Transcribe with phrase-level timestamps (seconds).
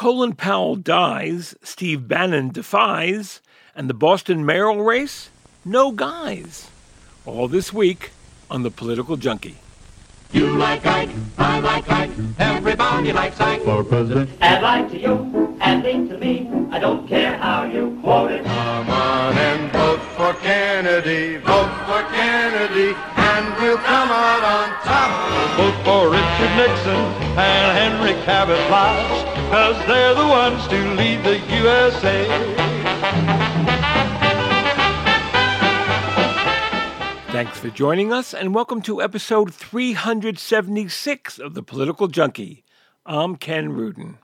[0.00, 3.42] Colin Powell dies, Steve Bannon defies,
[3.76, 5.28] and the Boston mayoral race?
[5.62, 6.70] No guys.
[7.26, 8.12] All this week
[8.50, 9.58] on The Political Junkie.
[10.32, 14.30] You like Ike, I like Ike, everybody likes Ike for president.
[14.40, 16.48] Add like to you, and link to me.
[16.70, 18.42] I don't care how you quote it.
[18.46, 25.10] Come on and vote for Kennedy, vote for Kennedy, and we'll come out on top.
[25.58, 27.04] Vote for Richard Nixon
[27.36, 32.24] and Henry Cabot Lodge, cause they're the ones to lead the USA.
[37.32, 42.62] Thanks for joining us, and welcome to episode 376 of The Political Junkie.
[43.04, 44.18] I'm Ken Rudin.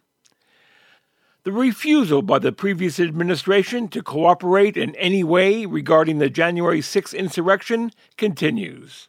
[1.42, 7.12] The refusal by the previous administration to cooperate in any way regarding the January 6
[7.12, 9.08] insurrection continues.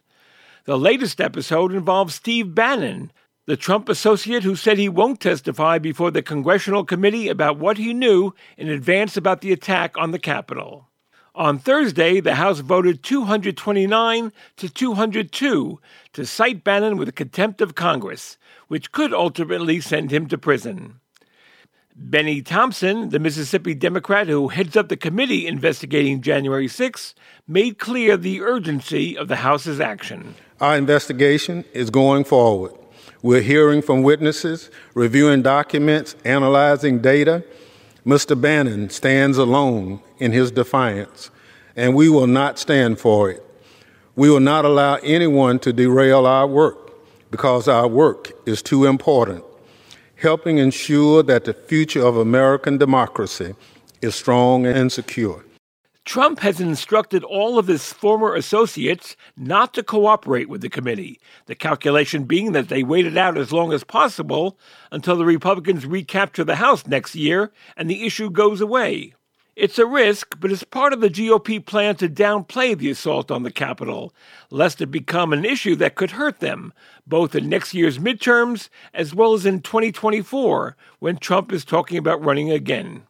[0.64, 3.12] The latest episode involves Steve Bannon,
[3.48, 7.94] the Trump associate who said he won't testify before the Congressional Committee about what he
[7.94, 10.86] knew in advance about the attack on the Capitol.
[11.34, 15.80] On Thursday, the House voted 229 to 202
[16.12, 21.00] to cite Bannon with contempt of Congress, which could ultimately send him to prison.
[21.96, 27.14] Bennie Thompson, the Mississippi Democrat who heads up the committee investigating January 6,
[27.46, 30.34] made clear the urgency of the House's action.
[30.60, 32.74] Our investigation is going forward.
[33.22, 37.42] We're hearing from witnesses, reviewing documents, analyzing data,
[38.06, 38.40] Mr.
[38.40, 41.30] Bannon stands alone in his defiance,
[41.76, 43.44] and we will not stand for it.
[44.16, 46.94] We will not allow anyone to derail our work
[47.30, 49.44] because our work is too important,
[50.16, 53.54] helping ensure that the future of American democracy
[54.00, 55.44] is strong and secure.
[56.08, 61.54] Trump has instructed all of his former associates not to cooperate with the committee, the
[61.54, 64.58] calculation being that they wait it out as long as possible
[64.90, 69.12] until the Republicans recapture the House next year and the issue goes away.
[69.54, 73.42] It's a risk, but it's part of the GOP plan to downplay the assault on
[73.42, 74.14] the Capitol,
[74.50, 76.72] lest it become an issue that could hurt them,
[77.06, 82.24] both in next year's midterms as well as in 2024, when Trump is talking about
[82.24, 83.02] running again.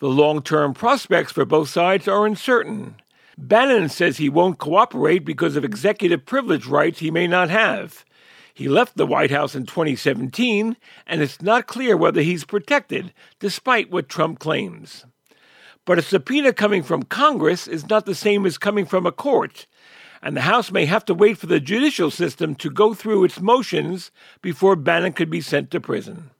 [0.00, 2.94] The long term prospects for both sides are uncertain.
[3.36, 8.06] Bannon says he won't cooperate because of executive privilege rights he may not have.
[8.54, 13.90] He left the White House in 2017, and it's not clear whether he's protected, despite
[13.90, 15.04] what Trump claims.
[15.84, 19.66] But a subpoena coming from Congress is not the same as coming from a court,
[20.22, 23.38] and the House may have to wait for the judicial system to go through its
[23.38, 26.30] motions before Bannon could be sent to prison.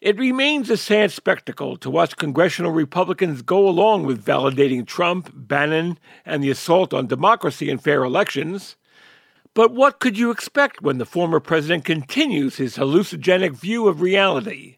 [0.00, 5.98] It remains a sad spectacle to watch congressional Republicans go along with validating Trump, Bannon,
[6.24, 8.76] and the assault on democracy and fair elections.
[9.54, 14.76] But what could you expect when the former president continues his hallucinogenic view of reality?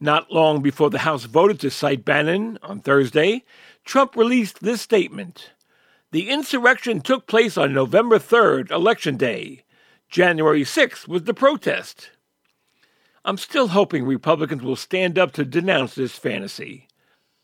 [0.00, 3.44] Not long before the House voted to cite Bannon on Thursday,
[3.84, 5.50] Trump released this statement
[6.12, 9.64] The insurrection took place on November 3rd, Election Day.
[10.08, 12.10] January 6th was the protest.
[13.26, 16.86] I'm still hoping Republicans will stand up to denounce this fantasy.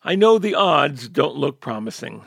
[0.04, 2.22] I know the odds don't look promising.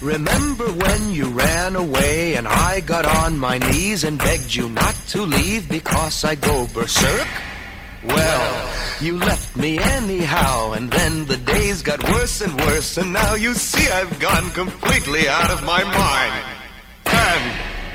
[0.00, 4.94] Remember when you ran away and I got on my knees and begged you not
[5.08, 7.26] to leave because I go berserk?
[8.04, 13.34] Well, you left me anyhow, and then the days got worse and worse, and now
[13.34, 16.61] you see I've gone completely out of my mind.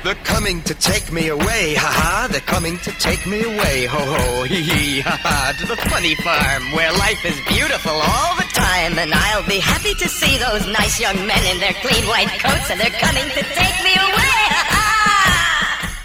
[0.04, 2.28] They're coming to take me away, ha ha.
[2.30, 5.52] They're coming to take me away, ho ho, hee hee, ha ha.
[5.58, 8.96] To the funny farm where life is beautiful all the time.
[8.96, 12.70] And I'll be happy to see those nice young men in their clean white coats,
[12.70, 16.02] and they're coming to take me away, ha ha.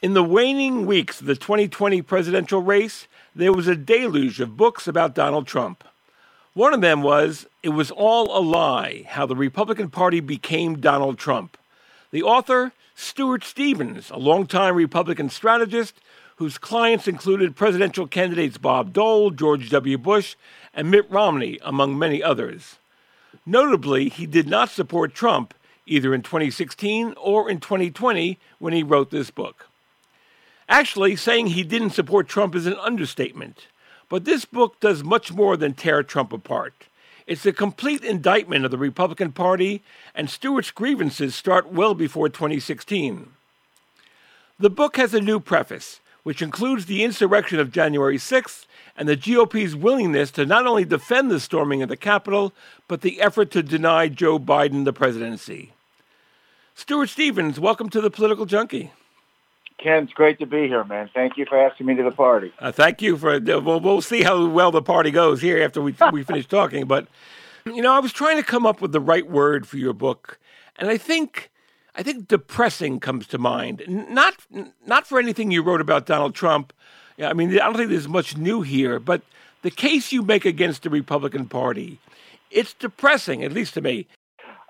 [0.00, 4.88] In the waning weeks of the 2020 presidential race, there was a deluge of books
[4.88, 5.84] about Donald Trump.
[6.54, 11.18] One of them was It Was All a Lie How the Republican Party Became Donald
[11.18, 11.58] Trump.
[12.12, 16.00] The author, Stuart Stevens, a longtime Republican strategist
[16.36, 19.98] whose clients included presidential candidates Bob Dole, George W.
[19.98, 20.34] Bush,
[20.72, 22.76] and Mitt Romney, among many others.
[23.44, 25.52] Notably, he did not support Trump
[25.84, 29.68] either in 2016 or in 2020 when he wrote this book.
[30.66, 33.66] Actually, saying he didn't support Trump is an understatement.
[34.08, 36.86] But this book does much more than tear Trump apart.
[37.26, 39.82] It's a complete indictment of the Republican Party,
[40.14, 43.30] and Stuart's grievances start well before 2016.
[44.60, 49.16] The book has a new preface, which includes the insurrection of January 6th and the
[49.16, 52.52] GOP's willingness to not only defend the storming of the Capitol,
[52.86, 55.72] but the effort to deny Joe Biden the presidency.
[56.76, 58.92] Stuart Stevens, welcome to the Political Junkie.
[59.78, 61.10] Ken, it's great to be here, man.
[61.12, 62.52] Thank you for asking me to the party.
[62.58, 63.38] Uh, thank you for.
[63.38, 66.86] We'll, we'll see how well the party goes here after we we finish talking.
[66.86, 67.08] But
[67.66, 70.38] you know, I was trying to come up with the right word for your book,
[70.78, 71.50] and I think
[71.94, 73.82] I think depressing comes to mind.
[73.86, 74.36] Not
[74.86, 76.72] not for anything you wrote about Donald Trump.
[77.22, 79.22] I mean, I don't think there's much new here, but
[79.62, 81.98] the case you make against the Republican Party,
[82.50, 84.06] it's depressing, at least to me.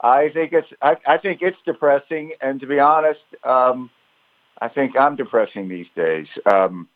[0.02, 3.90] I think it's I, I think it's depressing, and to be honest, um,
[4.60, 6.88] I think I'm depressing these days, um,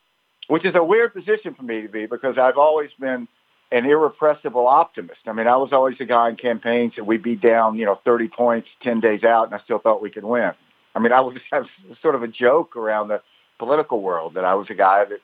[0.48, 3.28] which is a weird position for me to be because I've always been
[3.72, 5.20] an irrepressible optimist.
[5.26, 8.00] I mean, I was always a guy in campaigns that we'd be down, you know,
[8.04, 10.52] 30 points 10 days out, and I still thought we could win.
[10.94, 11.68] I mean, I was, I was
[12.02, 13.22] sort of a joke around the
[13.58, 15.18] political world that I was a guy that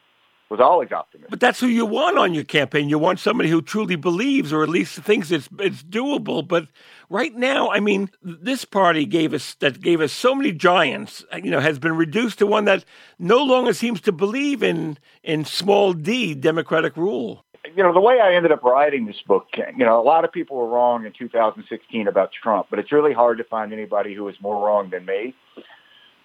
[0.49, 1.31] was always optimistic.
[1.31, 2.88] But that's who you want on your campaign.
[2.88, 6.47] You want somebody who truly believes, or at least thinks it's it's doable.
[6.47, 6.69] But
[7.08, 11.25] right now, I mean, this party gave us that gave us so many giants.
[11.35, 12.85] You know, has been reduced to one that
[13.19, 17.44] no longer seems to believe in in small d democratic rule.
[17.75, 20.31] You know, the way I ended up writing this book, you know, a lot of
[20.31, 24.23] people were wrong in 2016 about Trump, but it's really hard to find anybody who
[24.25, 25.35] was more wrong than me.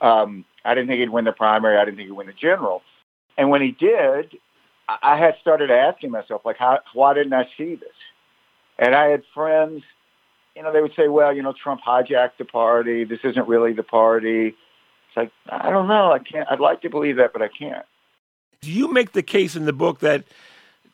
[0.01, 1.77] Um, I didn't think he'd win the primary.
[1.77, 2.83] I didn't think he'd win the general.
[3.37, 4.35] And when he did,
[5.01, 7.89] I had started asking myself, like, how, why didn't I see this?
[8.77, 9.83] And I had friends,
[10.55, 13.03] you know, they would say, well, you know, Trump hijacked the party.
[13.03, 14.47] This isn't really the party.
[14.47, 16.11] It's like, I don't know.
[16.11, 17.85] I can't, I'd like to believe that, but I can't.
[18.61, 20.23] Do you make the case in the book that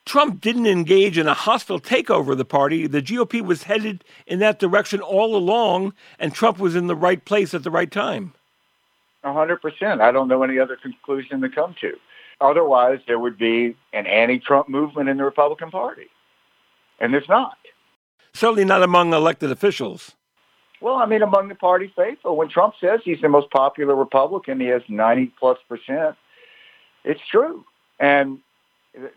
[0.06, 2.88] Trump didn't engage in a hostile takeover of the party?
[2.88, 7.24] The GOP was headed in that direction all along, and Trump was in the right
[7.26, 8.34] place at the right time.
[9.24, 10.00] A hundred percent.
[10.00, 11.98] I don't know any other conclusion to come to.
[12.40, 16.08] Otherwise, there would be an anti-Trump movement in the Republican Party.
[17.00, 17.58] And there's not.
[18.38, 20.12] Certainly not among elected officials.
[20.80, 22.38] Well, I mean, among the party faithful.
[22.38, 26.16] When Trump says he's the most popular Republican, he has 90 plus percent.
[27.04, 27.66] It's true.
[28.00, 28.40] And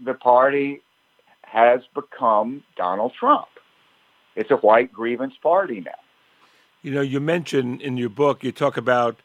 [0.03, 0.81] the party
[1.43, 3.49] has become Donald Trump.
[4.37, 5.91] It's a white grievance party now.
[6.81, 9.21] You know, you mentioned in your book, you talk about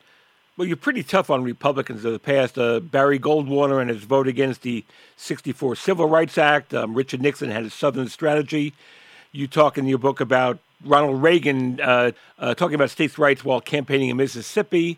[0.57, 2.57] well, you're pretty tough on Republicans of the past.
[2.57, 4.85] Uh, Barry Goldwater and his vote against the
[5.17, 6.73] 64 Civil Rights Act.
[6.73, 8.73] Um, Richard Nixon had his Southern strategy.
[9.35, 13.59] You talk in your book about Ronald Reagan uh, uh, talking about states' rights while
[13.59, 14.97] campaigning in Mississippi.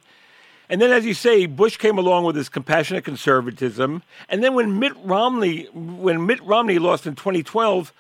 [0.70, 4.04] And then, as you say, Bush came along with his compassionate conservatism.
[4.30, 7.92] And then, when Mitt Romney, when Mitt Romney lost in 2012,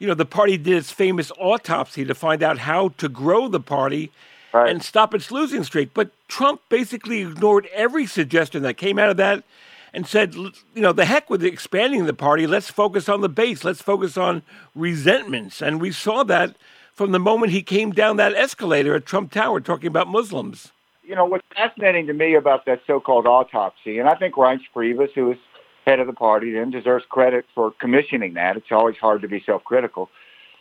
[0.00, 3.60] you know, the party did its famous autopsy to find out how to grow the
[3.60, 4.10] party
[4.52, 4.68] right.
[4.68, 5.94] and stop its losing streak.
[5.94, 9.44] But Trump basically ignored every suggestion that came out of that
[9.94, 12.46] and said, you know, the heck with expanding the party.
[12.46, 13.64] Let's focus on the base.
[13.64, 14.42] Let's focus on
[14.74, 15.62] resentments.
[15.62, 16.56] And we saw that
[16.92, 20.72] from the moment he came down that escalator at Trump Tower talking about Muslims.
[21.02, 25.12] You know, what's fascinating to me about that so-called autopsy, and I think Reince Priebus,
[25.14, 25.36] who was
[25.84, 28.56] head of the party then, deserves credit for commissioning that.
[28.56, 30.08] It's always hard to be self-critical.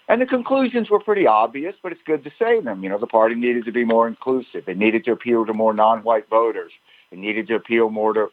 [0.09, 2.83] And the conclusions were pretty obvious, but it's good to say them.
[2.83, 4.67] You know, the party needed to be more inclusive.
[4.67, 6.73] It needed to appeal to more non-white voters.
[7.09, 8.27] It needed to appeal more to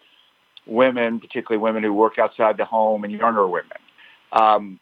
[0.71, 3.77] women, particularly women who work outside the home and younger women.
[4.33, 4.81] Um,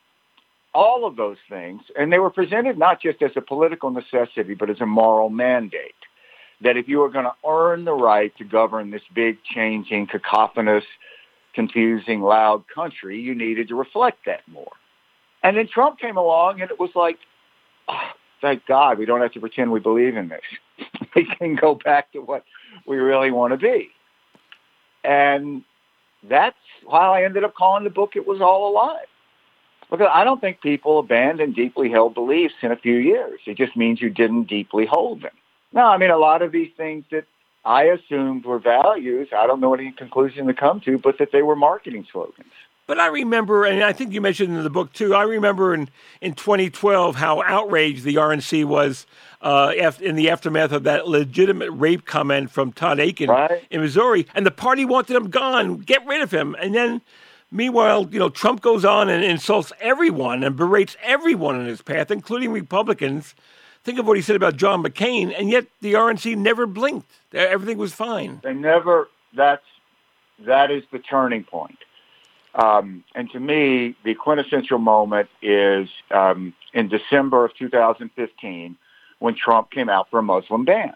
[0.75, 4.71] all of those things, and they were presented not just as a political necessity, but
[4.71, 5.95] as a moral mandate.
[6.61, 10.85] That if you were going to earn the right to govern this big, changing, cacophonous,
[11.55, 14.73] confusing, loud country, you needed to reflect that more.
[15.43, 17.19] And then Trump came along and it was like,
[17.89, 20.43] oh, thank God we don't have to pretend we believe in this.
[21.15, 22.45] we can go back to what
[22.87, 23.91] we really want to be.
[25.05, 25.63] And
[26.23, 29.05] that's why I ended up calling the book It Was All a Lie.
[29.91, 33.41] Because I don't think people abandon deeply held beliefs in a few years.
[33.47, 35.33] It just means you didn't deeply hold them.
[35.73, 37.25] No, I mean, a lot of these things that
[37.65, 41.43] I assumed were values, I don't know any conclusion to come to, but that they
[41.43, 42.53] were marketing slogans.
[42.89, 45.91] But I remember, and I think you mentioned in the book too, I remember in,
[46.23, 49.07] in 2012 how outraged the RNC was
[49.43, 53.63] uh, in the aftermath of that legitimate rape comment from Todd Akin right.
[53.71, 54.27] in Missouri.
[54.35, 56.57] And the party wanted him gone, get rid of him.
[56.63, 57.03] And then,
[57.51, 62.11] meanwhile, you know, Trump goes on and insults everyone and berates everyone in his path,
[62.11, 63.35] including Republicans.
[63.85, 67.11] Think of what he said about John McCain, and yet the RNC never blinked.
[67.35, 68.41] Everything was fine.
[68.43, 69.63] They never, that's,
[70.47, 71.77] that is the turning point
[72.55, 78.77] um, and to me, the quintessential moment is um, in December of 2015
[79.19, 80.95] when Trump came out for a Muslim ban.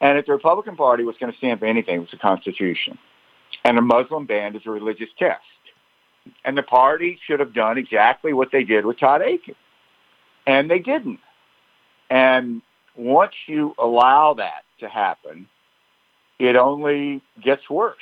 [0.00, 2.98] And if the Republican Party was going to stand for anything, it was the Constitution.
[3.64, 5.42] And a Muslim ban is a religious test.
[6.44, 9.54] And the party should have done exactly what they did with Todd Akin.
[10.46, 11.20] And they didn't.
[12.10, 12.62] And
[12.96, 15.48] once you allow that to happen,
[16.38, 17.96] it only gets worse.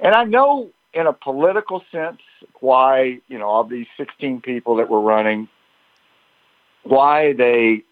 [0.00, 2.20] And I know in a political sense
[2.60, 5.48] why, you know, of these 16 people that were running,
[6.82, 7.82] why they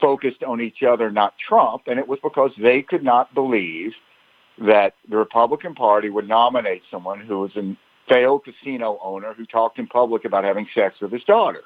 [0.00, 1.82] focused on each other, not Trump.
[1.86, 3.92] And it was because they could not believe
[4.58, 7.76] that the Republican Party would nominate someone who was a
[8.08, 11.62] failed casino owner who talked in public about having sex with his daughter.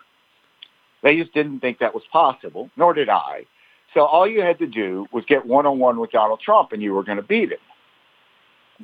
[1.03, 3.47] They just didn't think that was possible, nor did I.
[3.95, 7.05] So all you had to do was get one-on-one with Donald Trump and you were
[7.05, 7.59] going to beat him.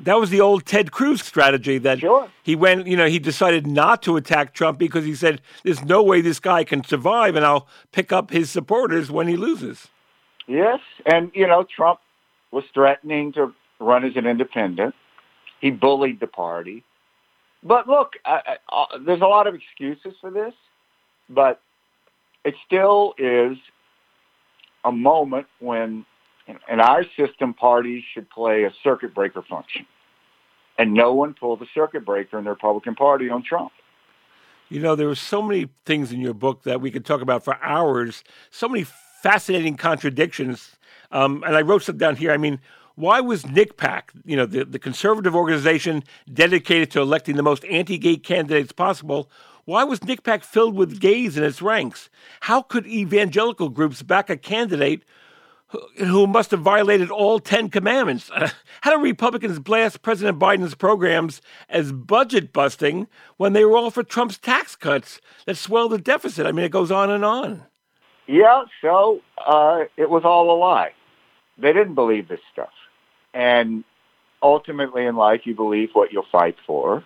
[0.00, 2.30] That was the old Ted Cruz strategy that Sure.
[2.42, 6.02] he went, you know, he decided not to attack Trump because he said, there's no
[6.02, 9.88] way this guy can survive and I'll pick up his supporters when he loses.
[10.46, 12.00] Yes, and you know Trump
[12.50, 14.96] was threatening to run as an independent.
[15.60, 16.82] He bullied the party.
[17.62, 20.54] But look, I, I, uh, there's a lot of excuses for this,
[21.28, 21.60] but
[22.44, 23.58] it still is
[24.84, 26.04] a moment when
[26.68, 29.86] in, our system parties should play a circuit breaker function.
[30.78, 33.72] And no one pulled the circuit breaker in the Republican Party on Trump.
[34.68, 37.44] You know, there were so many things in your book that we could talk about
[37.44, 38.86] for hours, so many
[39.20, 40.76] fascinating contradictions.
[41.10, 42.30] Um, and I wrote some down here.
[42.30, 42.60] I mean,
[42.94, 47.98] why was NCPAC, you know, the, the conservative organization dedicated to electing the most anti
[47.98, 49.30] gay candidates possible,
[49.64, 52.10] why was NCPAC filled with gays in its ranks?
[52.40, 55.02] How could evangelical groups back a candidate
[55.98, 58.30] who, must have violated all 10 commandments?
[58.80, 64.02] how do Republicans blast President Biden's programs as budget busting when they were all for
[64.02, 66.46] Trump's tax cuts that swell the deficit?
[66.46, 67.64] I mean, it goes on and on.
[68.26, 70.92] Yeah, so uh, it was all a lie.
[71.58, 72.70] They didn't believe this stuff.
[73.34, 73.84] And
[74.42, 77.04] ultimately in life, you believe what you'll fight for.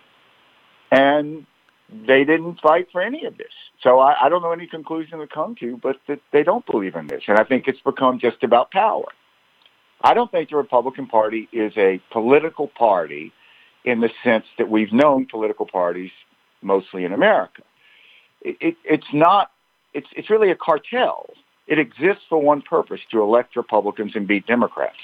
[0.91, 1.45] And
[1.89, 3.51] they didn't fight for any of this.
[3.81, 6.95] So I, I don't know any conclusion to come to, but that they don't believe
[6.95, 7.23] in this.
[7.27, 9.05] And I think it's become just about power.
[10.01, 13.31] I don't think the Republican Party is a political party
[13.83, 16.11] in the sense that we've known political parties
[16.61, 17.61] mostly in America.
[18.41, 19.51] It, it, it's not,
[19.93, 21.29] it's, it's really a cartel.
[21.67, 24.97] It exists for one purpose, to elect Republicans and beat Democrats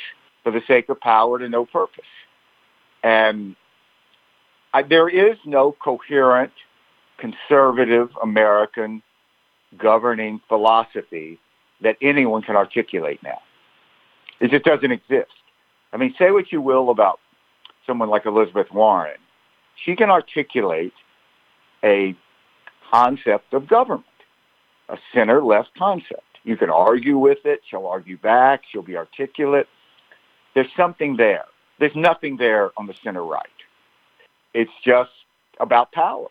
[0.43, 2.05] for the sake of power to no purpose.
[3.03, 3.55] And
[4.73, 6.51] I, there is no coherent
[7.21, 9.01] conservative American
[9.77, 11.39] governing philosophy
[11.81, 13.39] that anyone can articulate now.
[14.39, 15.31] It just doesn't exist.
[15.93, 17.19] I mean, say what you will about
[17.85, 19.17] someone like Elizabeth Warren.
[19.85, 20.93] She can articulate
[21.83, 22.15] a
[22.91, 24.05] concept of government,
[24.89, 26.23] a center-left concept.
[26.43, 27.61] You can argue with it.
[27.69, 28.63] She'll argue back.
[28.69, 29.67] She'll be articulate.
[30.53, 31.45] There's something there.
[31.79, 33.47] There's nothing there on the center right.
[34.53, 35.11] It's just
[35.59, 36.27] about power.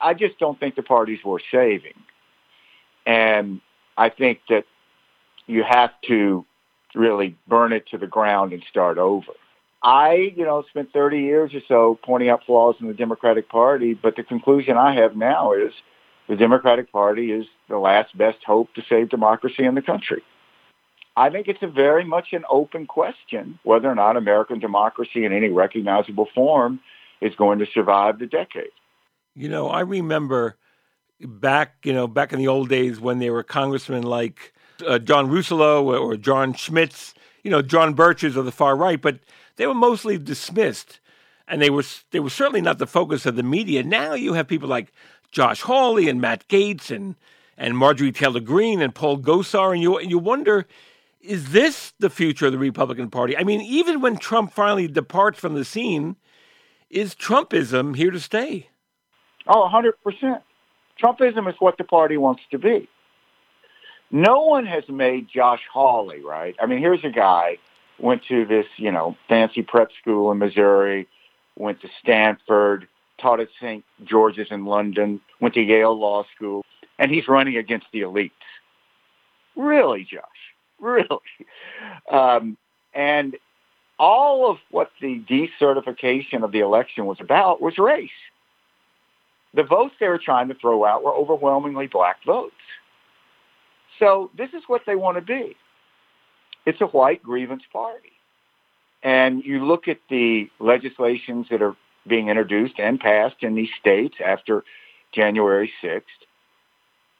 [0.00, 1.94] I just don't think the party's worth saving.
[3.06, 3.60] And
[3.96, 4.64] I think that
[5.46, 6.44] you have to
[6.94, 9.32] really burn it to the ground and start over.
[9.82, 13.94] I, you know, spent 30 years or so pointing out flaws in the Democratic Party,
[13.94, 15.72] but the conclusion I have now is
[16.28, 20.22] the Democratic Party is the last best hope to save democracy in the country.
[21.16, 25.32] I think it's a very much an open question whether or not American democracy in
[25.32, 26.80] any recognizable form
[27.20, 28.70] is going to survive the decade.
[29.38, 30.56] You know, I remember
[31.20, 34.52] back, you know, back in the old days when there were congressmen like
[34.84, 37.14] uh, John Rousselot or John Schmitz,
[37.44, 39.20] you know, John Birchers of the far right, but
[39.54, 40.98] they were mostly dismissed,
[41.46, 43.84] and they were they were certainly not the focus of the media.
[43.84, 44.92] Now you have people like
[45.30, 47.14] Josh Hawley and Matt Gaetz and
[47.56, 50.66] and Marjorie Taylor Greene and Paul Gosar, and you and you wonder.
[51.20, 53.36] Is this the future of the Republican Party?
[53.36, 56.16] I mean, even when Trump finally departs from the scene,
[56.90, 58.68] is Trumpism here to stay?
[59.48, 60.42] Oh, 100%.
[61.02, 62.88] Trumpism is what the party wants to be.
[64.10, 66.56] No one has made Josh Hawley, right?
[66.60, 67.58] I mean, here's a guy,
[67.98, 71.06] went to this, you know, fancy prep school in Missouri,
[71.56, 72.88] went to Stanford,
[73.18, 73.84] taught at St.
[74.04, 76.64] George's in London, went to Yale Law School,
[76.98, 78.30] and he's running against the elites.
[79.56, 80.22] Really, Josh?
[80.80, 81.06] Really?
[82.10, 82.56] Um,
[82.94, 83.36] and
[83.98, 88.10] all of what the decertification of the election was about was race.
[89.54, 92.54] The votes they were trying to throw out were overwhelmingly black votes.
[93.98, 95.56] So this is what they want to be.
[96.66, 98.12] It's a white grievance party.
[99.02, 101.76] And you look at the legislations that are
[102.06, 104.64] being introduced and passed in these states after
[105.12, 106.02] January 6th,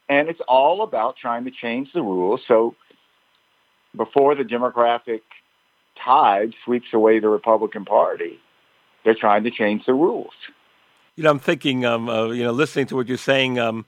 [0.08, 2.40] and it's all about trying to change the rules.
[2.48, 2.74] So
[3.96, 5.20] before the demographic
[6.02, 8.38] tide sweeps away the Republican Party,
[9.04, 10.32] they're trying to change the rules.
[11.18, 13.86] You know, I'm thinking, um, uh, you know, listening to what you're saying, um,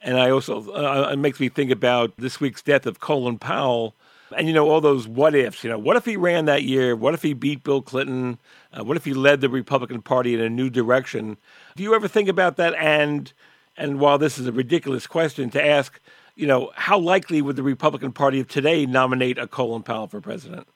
[0.00, 3.94] and I also uh, it makes me think about this week's death of Colin Powell.
[4.34, 6.96] And you know, all those what ifs, you know, what if he ran that year?
[6.96, 8.38] What if he beat Bill Clinton?
[8.72, 11.36] Uh, what if he led the Republican Party in a new direction?
[11.76, 12.72] Do you ever think about that?
[12.76, 13.30] And
[13.76, 16.00] and while this is a ridiculous question to ask,
[16.34, 20.22] you know, how likely would the Republican Party of today nominate a Colin Powell for
[20.22, 20.66] president?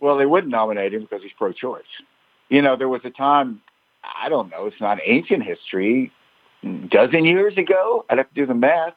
[0.00, 1.84] Well, they wouldn't nominate him because he's pro-choice.
[2.48, 3.62] You know, there was a time,
[4.04, 6.12] I don't know, it's not ancient history,
[6.88, 8.94] dozen years ago, I'd have to do the math,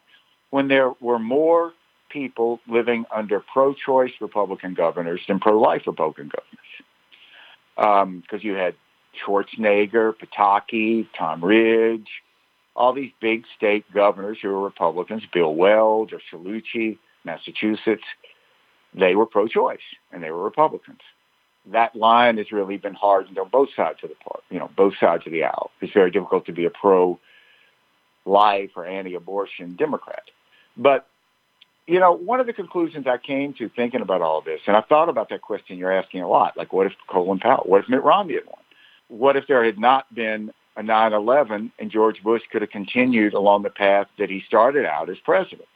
[0.50, 1.74] when there were more
[2.10, 8.22] people living under pro-choice Republican governors than pro-life Republican governors.
[8.24, 8.75] Because um, you had
[9.25, 12.08] Schwarzenegger, Pataki, Tom Ridge,
[12.75, 18.03] all these big state governors who were Republicans, Bill Weld or Cellucci, Massachusetts,
[18.93, 19.79] they were pro-choice
[20.12, 21.00] and they were Republicans.
[21.68, 24.94] That line has really been hardened on both sides of the part, you know, both
[25.00, 25.70] sides of the aisle.
[25.80, 27.20] It's very difficult to be a pro-life
[28.75, 30.24] or anti-abortion Democrat.
[30.75, 31.06] But,
[31.86, 34.82] you know, one of the conclusions I came to thinking about all this, and I
[34.82, 37.89] thought about that question you're asking a lot, like what if Colin Powell, what if
[37.89, 38.58] Mitt Romney had won?
[39.10, 43.62] What if there had not been a 9-11 and George Bush could have continued along
[43.63, 45.68] the path that he started out as president?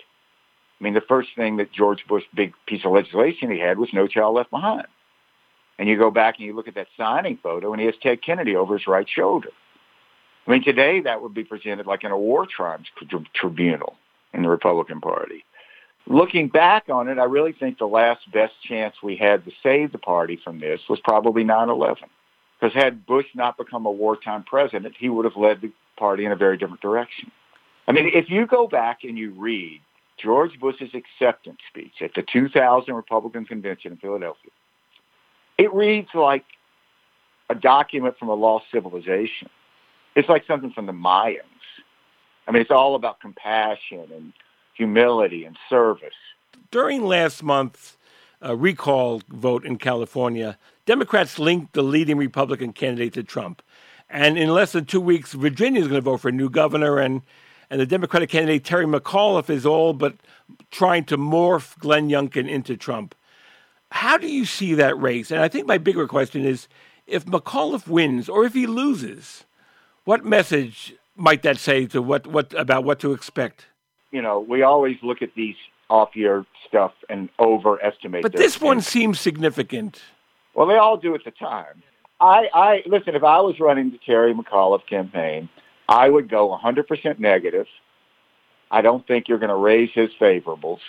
[0.79, 3.89] I mean, the first thing that George Bush, big piece of legislation he had was
[3.93, 4.87] No Child Left Behind.
[5.77, 8.21] And you go back and you look at that signing photo and he has Ted
[8.21, 9.49] Kennedy over his right shoulder.
[10.47, 12.87] I mean, today that would be presented like in a war crimes
[13.33, 13.95] tribunal
[14.33, 15.43] in the Republican Party.
[16.07, 19.91] Looking back on it, I really think the last best chance we had to save
[19.91, 21.97] the party from this was probably 9-11.
[22.59, 26.31] Because had Bush not become a wartime president, he would have led the party in
[26.31, 27.31] a very different direction.
[27.87, 29.81] I mean, if you go back and you read
[30.21, 34.51] George Bush's acceptance speech at the 2000 Republican Convention in Philadelphia,
[35.57, 36.45] it reads like
[37.49, 39.49] a document from a lost civilization.
[40.15, 41.41] It's like something from the Mayans.
[42.47, 44.33] I mean, it's all about compassion and
[44.73, 46.13] humility and service.
[46.71, 47.97] During last month's
[48.43, 53.61] uh, recall vote in California, Democrats linked the leading Republican candidate to Trump.
[54.09, 56.99] And in less than two weeks, Virginia is going to vote for a new governor,
[56.99, 57.21] and,
[57.69, 60.15] and the Democratic candidate Terry McAuliffe is all but
[60.69, 63.15] trying to morph Glenn Youngkin into Trump.
[63.95, 65.31] How do you see that race?
[65.31, 66.67] And I think my bigger question is
[67.07, 69.45] if McAuliffe wins or if he loses,
[70.03, 73.67] what message might that say to what, what about what to expect?
[74.11, 75.55] You know, we always look at these
[75.89, 78.21] off year stuff and overestimate.
[78.21, 80.01] But this one seems significant.
[80.55, 81.81] Well, they all do at the time.
[82.19, 83.15] I, I listen.
[83.15, 85.47] If I was running the Terry McAuliffe campaign,
[85.87, 87.67] I would go 100% negative.
[88.69, 90.79] I don't think you're going to raise his favorables.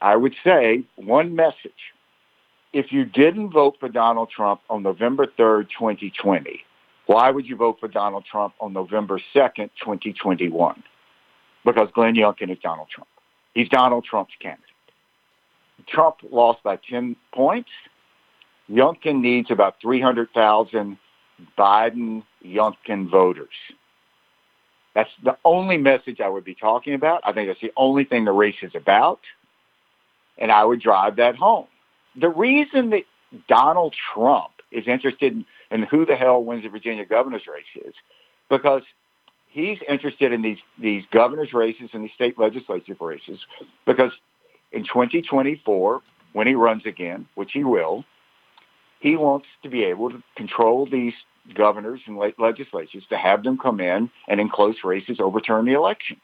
[0.00, 1.92] I would say one message.
[2.72, 6.62] If you didn't vote for Donald Trump on November 3rd, 2020,
[7.06, 10.82] why would you vote for Donald Trump on November 2nd, 2021?
[11.64, 13.08] Because Glenn Youngkin is Donald Trump.
[13.54, 14.66] He's Donald Trump's candidate.
[15.88, 17.70] Trump lost by 10 points.
[18.70, 20.96] Youngkin needs about 300,000
[21.58, 23.48] Biden Youngkin voters.
[24.94, 27.22] That's the only message I would be talking about.
[27.24, 29.20] I think that's the only thing the race is about.
[30.38, 31.66] And I would drive that home.
[32.16, 33.04] The reason that
[33.48, 37.94] Donald Trump is interested in, in who the hell wins the Virginia governor's race is
[38.48, 38.82] because
[39.48, 43.38] he's interested in these, these governor's races and these state legislative races
[43.84, 44.12] because
[44.72, 48.04] in 2024, when he runs again, which he will,
[49.00, 51.14] he wants to be able to control these
[51.54, 56.20] governors and legislatures to have them come in and in close races overturn the election.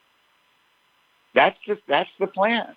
[1.34, 2.76] That's the, that's the plan.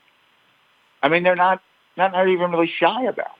[1.03, 1.61] I mean, they're not,
[1.99, 3.37] not, not even really shy about.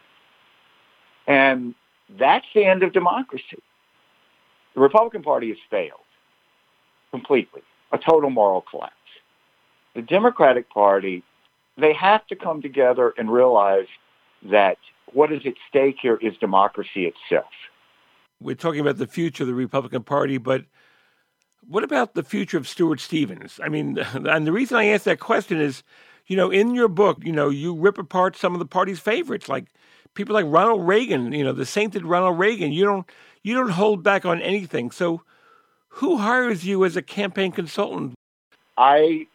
[1.26, 1.74] And
[2.20, 3.64] that's the end of democracy.
[4.76, 6.00] The Republican Party has failed
[7.10, 8.94] completely, a total moral collapse.
[9.96, 11.24] The Democratic Party,
[11.78, 13.88] they have to come together and realize
[14.44, 14.78] that
[15.14, 17.50] what is at stake here is democracy itself.
[18.42, 20.66] We're talking about the future of the Republican Party, but
[21.68, 23.60] what about the future of Stuart Stevens?
[23.64, 25.84] I mean, and the reason I ask that question is,
[26.30, 29.50] you know, in your book, you know, you rip apart some of the party's favorites,
[29.50, 29.66] like
[30.14, 32.72] people like Ronald Reagan, you know, the sainted Ronald Reagan.
[32.72, 33.10] You don't
[33.42, 34.92] you don't hold back on anything.
[34.92, 35.24] So
[35.90, 38.14] who hires you as a campaign consultant?
[38.78, 39.28] I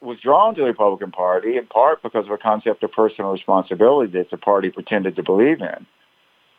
[0.00, 4.12] was drawn to the Republican Party in part because of a concept of personal responsibility
[4.18, 5.86] that the party pretended to believe in.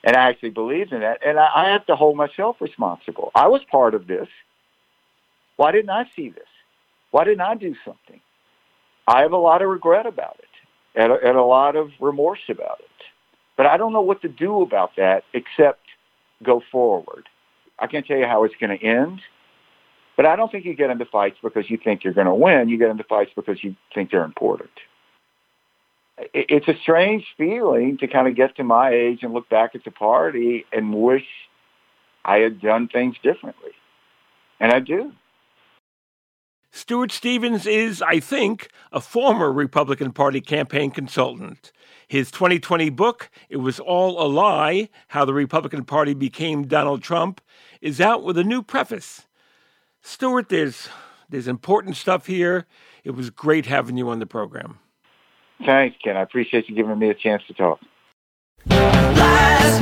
[0.06, 1.20] And I actually believed in that.
[1.26, 3.32] And I, I have to hold myself responsible.
[3.36, 4.30] I was part of this.
[5.58, 6.48] Why didn't I see this?
[7.12, 8.22] Why didn't I do something?
[9.08, 12.40] I have a lot of regret about it and a, and a lot of remorse
[12.50, 12.88] about it.
[13.58, 15.82] But I don't know what to do about that except
[16.42, 17.28] go forward.
[17.80, 19.22] I can't tell you how it's going to end.
[20.16, 22.70] But I don't think you get into fights because you think you're going to win.
[22.70, 24.70] You get into fights because you think they're important.
[26.34, 29.84] it's a strange feeling to kind of get to my age and look back at
[29.84, 31.26] the party and wish
[32.24, 33.72] I had done things differently.
[34.60, 35.12] And I do.
[36.76, 41.72] Stuart Stevens is, I think, a former Republican Party campaign consultant.
[42.08, 47.42] His 2020 book, It Was All a Lie How the Republican Party Became Donald Trump,
[47.80, 49.28] is out with a new preface.
[50.02, 50.90] Stuart, there's,
[51.30, 52.66] there's important stuff here.
[53.04, 54.80] It was great having you on the program.
[55.64, 56.18] Thanks, Ken.
[56.18, 57.80] I appreciate you giving me a chance to talk.
[58.66, 59.80] Lies,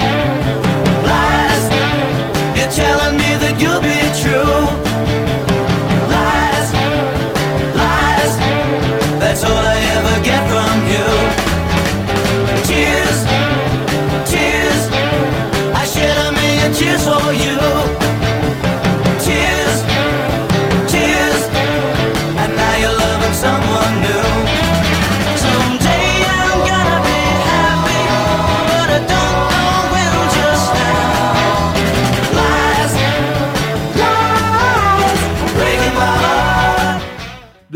[1.07, 1.63] lies,
[2.57, 5.20] you're telling me that you'll be true.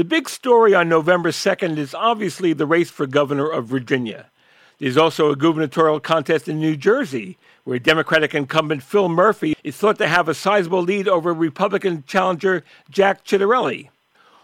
[0.06, 4.30] The big story on November 2nd is obviously the race for governor of Virginia.
[4.78, 9.98] There's also a gubernatorial contest in New Jersey, where Democratic incumbent Phil Murphy is thought
[9.98, 13.90] to have a sizable lead over Republican challenger Jack Ciattarelli.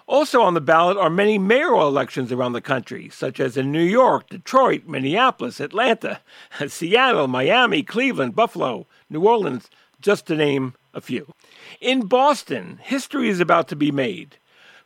[0.08, 3.84] Also on the ballot are many mayoral elections around the country, such as in New
[3.84, 6.22] York, Detroit, Minneapolis, Atlanta,
[6.68, 9.70] Seattle, Miami, Cleveland, Buffalo, New Orleans,
[10.02, 11.32] just to name a few.
[11.80, 14.38] In Boston, history is about to be made.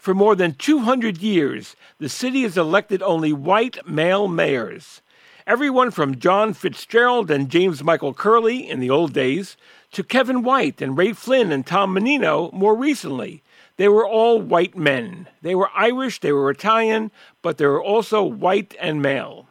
[0.05, 5.01] For more than 200 years, the city has elected only white male mayors.
[5.47, 9.57] Everyone from John Fitzgerald and James Michael Curley in the old days
[9.93, 13.41] to Kevin White and Ray Flynn and Tom Menino more recently.
[13.77, 15.25] They were all white men.
[15.41, 17.09] They were Irish, they were Italian,
[17.41, 19.47] but they were also white and male.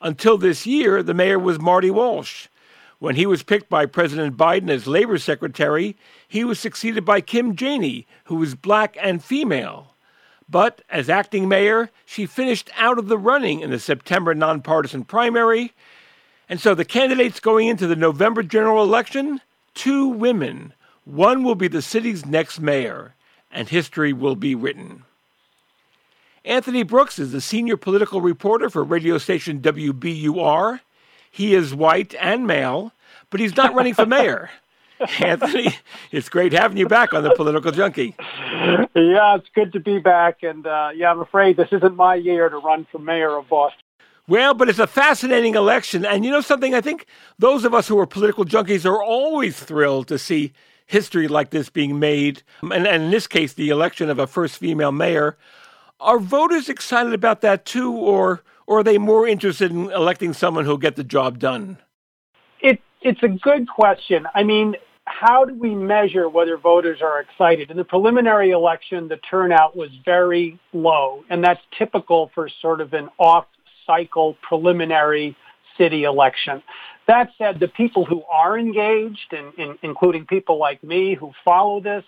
[0.00, 2.48] Until this year, the mayor was Marty Walsh.
[2.98, 7.54] When he was picked by President Biden as labor secretary, he was succeeded by Kim
[7.54, 9.94] Janey, who was black and female.
[10.48, 15.72] But as acting mayor, she finished out of the running in the September nonpartisan primary.
[16.48, 19.40] And so the candidates going into the November general election
[19.74, 20.72] two women.
[21.04, 23.14] One will be the city's next mayor,
[23.52, 25.04] and history will be written.
[26.44, 30.80] Anthony Brooks is the senior political reporter for radio station WBUR.
[31.30, 32.92] He is white and male,
[33.30, 34.50] but he's not running for mayor.
[35.20, 35.76] Anthony,
[36.10, 38.16] it's great having you back on the Political Junkie.
[38.18, 40.42] Yeah, it's good to be back.
[40.42, 43.80] And uh, yeah, I'm afraid this isn't my year to run for mayor of Boston.
[44.26, 46.04] Well, but it's a fascinating election.
[46.04, 46.74] And you know something?
[46.74, 47.06] I think
[47.38, 50.52] those of us who are political junkies are always thrilled to see
[50.86, 52.42] history like this being made.
[52.60, 55.36] And, and in this case, the election of a first female mayor.
[56.00, 60.66] Are voters excited about that too, or, or are they more interested in electing someone
[60.66, 61.78] who'll get the job done?
[62.60, 64.28] It, it's a good question.
[64.34, 64.76] I mean,
[65.06, 67.70] how do we measure whether voters are excited?
[67.70, 72.92] In the preliminary election, the turnout was very low, and that's typical for sort of
[72.92, 75.34] an off-cycle preliminary
[75.78, 76.62] city election.
[77.06, 81.80] That said, the people who are engaged, in, in, including people like me who follow
[81.80, 82.04] this,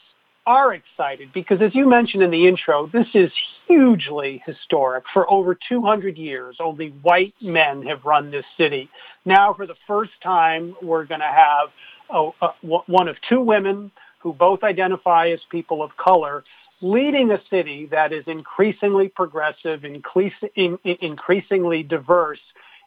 [0.46, 3.31] are excited because as you mentioned in the intro, this is
[3.66, 5.05] hugely historic.
[5.12, 8.88] For over 200 years, only white men have run this city.
[9.24, 11.68] Now, for the first time, we're going to have
[12.09, 16.44] a, a, one of two women who both identify as people of color
[16.83, 22.40] leading a city that is increasingly progressive, increase, in, in, increasingly diverse.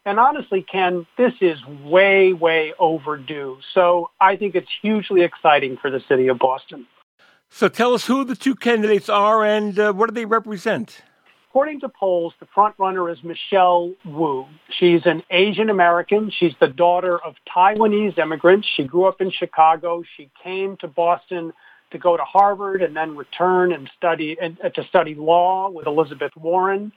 [0.04, 3.58] And honestly, Ken, this is way, way overdue.
[3.72, 6.86] So I think it's hugely exciting for the city of Boston.
[7.56, 11.02] So tell us who the two candidates are and uh, what do they represent?
[11.50, 14.46] According to polls, the front runner is Michelle Wu.
[14.76, 16.32] She's an Asian American.
[16.36, 18.66] She's the daughter of Taiwanese immigrants.
[18.76, 20.02] She grew up in Chicago.
[20.16, 21.52] She came to Boston
[21.92, 25.86] to go to Harvard and then return and study and, uh, to study law with
[25.86, 26.90] Elizabeth Warren.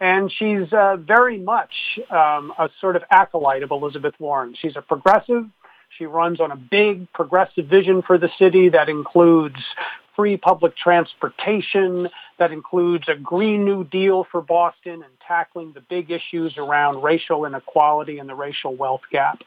[0.00, 1.72] And she's uh, very much
[2.10, 4.54] um, a sort of acolyte of Elizabeth Warren.
[4.60, 5.46] She's a progressive.
[5.98, 9.56] She runs on a big progressive vision for the city that includes
[10.16, 16.10] free public transportation, that includes a Green New Deal for Boston and tackling the big
[16.10, 19.40] issues around racial inequality and the racial wealth gap.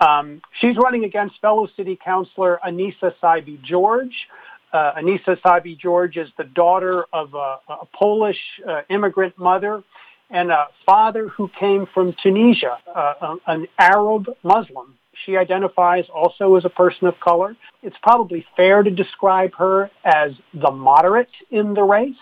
[0.00, 4.28] Um, she's running against fellow city councilor Annissa Essaibi George.
[4.72, 9.82] Uh, Annissa Essaibi George is the daughter of a, a Polish uh, immigrant mother
[10.30, 14.94] and a father who came from Tunisia, uh, an Arab Muslim.
[15.24, 17.56] She identifies also as a person of color.
[17.82, 22.16] It's probably fair to describe her as the moderate in the race.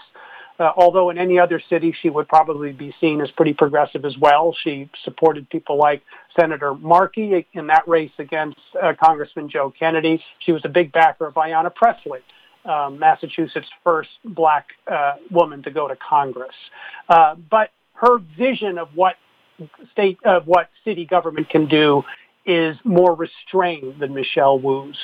[0.58, 4.16] Uh, although in any other city, she would probably be seen as pretty progressive as
[4.16, 4.56] well.
[4.64, 6.02] She supported people like
[6.38, 10.22] Senator Markey in that race against uh, Congressman Joe Kennedy.
[10.38, 12.20] She was a big backer of Ayanna Pressley.
[12.64, 16.54] Um, Massachusetts' first black uh, woman to go to Congress.
[17.08, 19.16] Uh, but her vision of what
[19.92, 22.02] state of what city government can do
[22.46, 24.98] is more restrained than Michelle Wu's.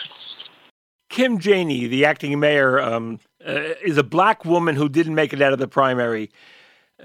[1.08, 5.42] Kim Janey, the acting mayor, um, uh, is a black woman who didn't make it
[5.42, 6.30] out of the primary.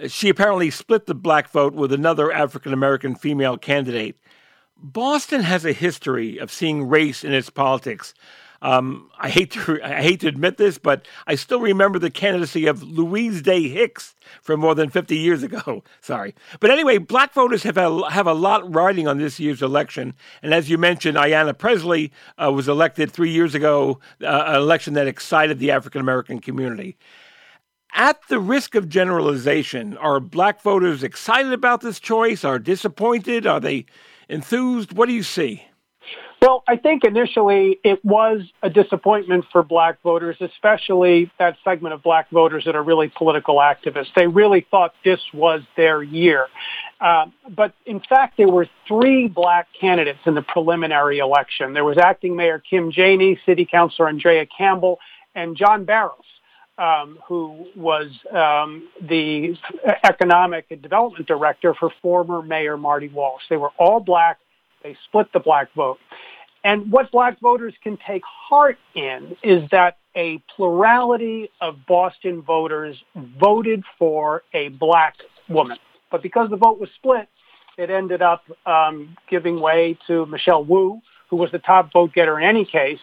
[0.07, 4.17] She apparently split the black vote with another African American female candidate.
[4.77, 8.13] Boston has a history of seeing race in its politics.
[8.61, 12.65] Um, I hate to I hate to admit this, but I still remember the candidacy
[12.65, 15.83] of Louise Day Hicks from more than 50 years ago.
[16.01, 20.13] Sorry, but anyway, black voters have a, have a lot riding on this year's election,
[20.41, 22.11] and as you mentioned, Ayanna Pressley
[22.43, 26.97] uh, was elected three years ago, uh, an election that excited the African American community.
[27.93, 32.43] At the risk of generalization, are black voters excited about this choice?
[32.43, 33.47] Are disappointed?
[33.47, 33.85] Are they
[34.29, 34.93] enthused?
[34.93, 35.63] What do you see?
[36.41, 42.03] Well, I think initially it was a disappointment for black voters, especially that segment of
[42.03, 44.13] black voters that are really political activists.
[44.15, 46.47] They really thought this was their year.
[47.01, 51.73] Uh, but in fact, there were three black candidates in the preliminary election.
[51.73, 54.99] There was acting mayor Kim Janey, city councilor Andrea Campbell,
[55.33, 56.21] and John Barros.
[56.79, 59.57] Um, who was um, the
[60.03, 63.41] economic and development director for former Mayor Marty Walsh.
[63.49, 64.37] They were all black.
[64.87, 65.97] They split the black vote.
[66.63, 72.95] And what black voters can take heart in is that a plurality of Boston voters
[73.37, 75.15] voted for a black
[75.49, 75.77] woman.
[76.09, 77.27] But because the vote was split,
[77.77, 82.39] it ended up um, giving way to Michelle Wu, who was the top vote getter
[82.39, 82.99] in any case,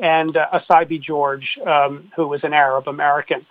[0.00, 3.46] and uh, Essaibi George, um, who was an Arab American.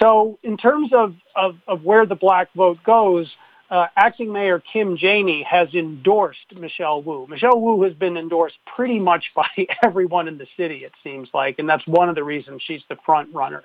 [0.00, 3.28] So in terms of, of, of where the black vote goes,
[3.70, 7.26] uh, acting mayor Kim Janey has endorsed Michelle Wu.
[7.28, 9.48] Michelle Wu has been endorsed pretty much by
[9.82, 12.96] everyone in the city, it seems like, and that's one of the reasons she's the
[13.06, 13.62] front runner.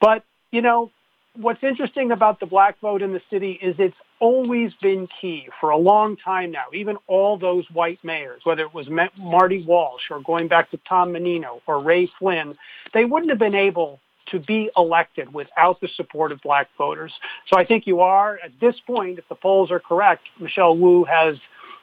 [0.00, 0.90] But, you know,
[1.36, 5.70] what's interesting about the black vote in the city is it's always been key for
[5.70, 6.64] a long time now.
[6.74, 11.12] Even all those white mayors, whether it was Marty Walsh or going back to Tom
[11.12, 12.56] Menino or Ray Flynn,
[12.92, 17.12] they wouldn't have been able to be elected without the support of black voters.
[17.48, 21.04] So I think you are, at this point, if the polls are correct, Michelle Wu
[21.04, 21.36] has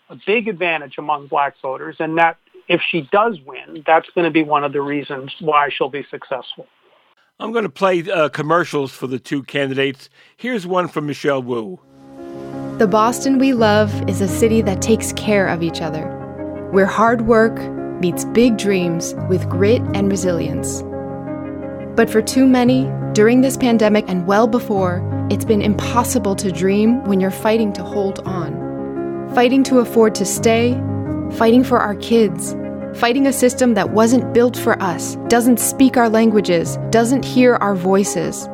[0.09, 4.31] a big advantage among black voters, and that if she does win, that's going to
[4.31, 6.67] be one of the reasons why she'll be successful.
[7.39, 10.09] I'm going to play uh, commercials for the two candidates.
[10.35, 11.79] Here's one from Michelle Wu.
[12.77, 16.07] The Boston we love is a city that takes care of each other,
[16.71, 17.57] where hard work
[18.01, 20.83] meets big dreams with grit and resilience.
[21.97, 27.03] But for too many, during this pandemic and well before, it's been impossible to dream
[27.05, 28.53] when you're fighting to hold on.
[29.33, 30.73] Fighting to afford to stay,
[31.31, 32.55] fighting for our kids,
[32.93, 37.73] fighting a system that wasn't built for us, doesn't speak our languages, doesn't hear our
[37.73, 38.47] voices.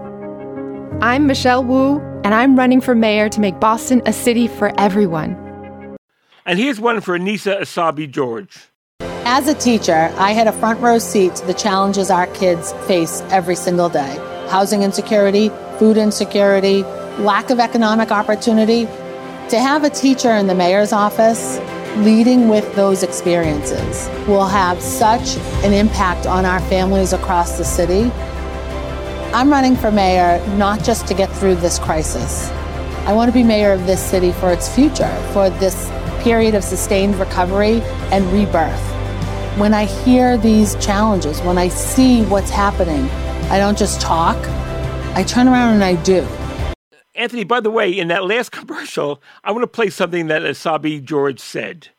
[1.01, 5.35] I'm Michelle Wu, and I'm running for mayor to make Boston a city for everyone.
[6.45, 8.72] And here's one for Annissa Essaibi George.
[9.25, 13.21] As a teacher, I had a front row seat to the challenges our kids face
[13.29, 16.83] every single day housing insecurity, food insecurity,
[17.17, 18.85] lack of economic opportunity.
[19.49, 21.57] To have a teacher in the mayor's office
[21.95, 28.11] leading with those experiences will have such an impact on our families across the city.
[29.33, 32.49] I'm running for mayor not just to get through this crisis.
[33.07, 35.89] I want to be mayor of this city for its future, for this
[36.23, 37.81] period of sustained recovery
[38.11, 38.92] and rebirth
[39.57, 43.07] when I hear these challenges, when I see what's happening,
[43.51, 44.35] I don't just talk,
[45.15, 46.27] I turn around and I do.
[47.13, 51.03] Anthony, by the way, in that last commercial, I want to play something that Essaibi
[51.03, 51.89] George said.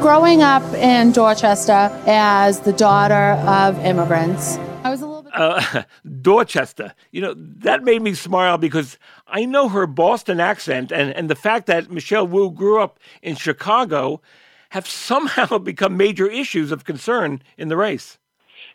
[0.00, 5.32] Growing up in Dorchester as the daughter of immigrants, I was a little bit.
[5.34, 5.82] Uh,
[6.22, 6.94] Dorchester.
[7.10, 11.34] You know, that made me smile because I know her Boston accent and, and the
[11.34, 14.20] fact that Michelle Wu grew up in Chicago
[14.70, 18.18] have somehow become major issues of concern in the race.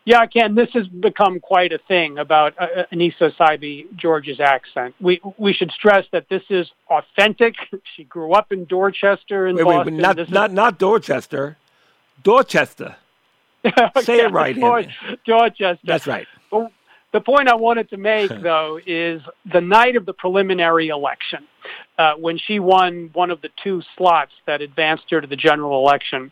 [0.06, 4.96] Yeah, Ken, this has become quite a thing about uh, uh Annissa Essaibi George's accent.
[5.00, 7.56] We we should stress that this is authentic.
[7.96, 9.96] She grew up in Dorchester in wait, Boston.
[9.96, 10.56] Wait, not this not is...
[10.56, 11.58] not Dorchester,
[12.24, 12.96] Dorchester.
[14.02, 14.56] Say yeah, it right,
[15.26, 15.78] Dorchester.
[15.86, 16.28] That's right.
[16.52, 21.48] the point I wanted to make, though, is the night of the preliminary election,
[21.98, 25.86] uh, when she won one of the two slots that advanced her to the general
[25.86, 26.32] election.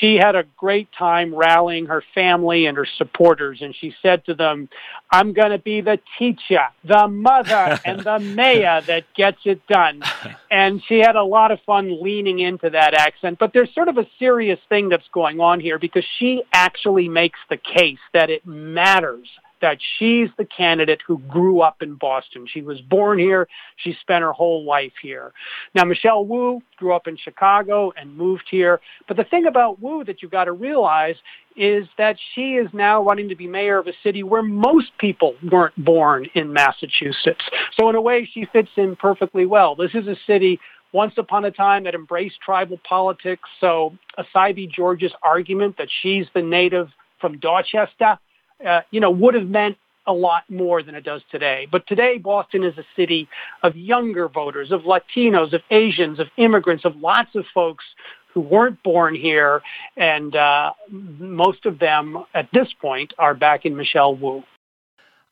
[0.00, 4.34] She had a great time rallying her family and her supporters, and she said to
[4.34, 4.68] them,
[5.10, 10.02] I'm going to be the teacher, the mother, and the mayor that gets it done.
[10.50, 13.38] And she had a lot of fun leaning into that accent.
[13.38, 17.38] But there's sort of a serious thing that's going on here because she actually makes
[17.48, 19.28] the case that it matters
[19.60, 22.46] that she's the candidate who grew up in Boston.
[22.46, 23.48] She was born here.
[23.76, 25.32] She spent her whole life here.
[25.74, 28.80] Now, Michelle Wu grew up in Chicago and moved here.
[29.08, 31.16] But the thing about Wu that you've got to realize
[31.56, 35.34] is that she is now running to be mayor of a city where most people
[35.50, 37.44] weren't born in Massachusetts.
[37.78, 39.74] So in a way, she fits in perfectly well.
[39.74, 40.60] This is a city
[40.92, 43.48] once upon a time that embraced tribal politics.
[43.60, 46.88] So Essaibi George's argument that she's the native
[47.20, 48.18] from Dorchester
[48.64, 51.66] uh, you know, would have meant a lot more than it does today.
[51.70, 53.28] But today, Boston is a city
[53.62, 57.84] of younger voters, of Latinos, of Asians, of immigrants, of lots of folks
[58.32, 59.62] who weren't born here,
[59.96, 64.44] and uh, most of them at this point are back in Michelle Wu.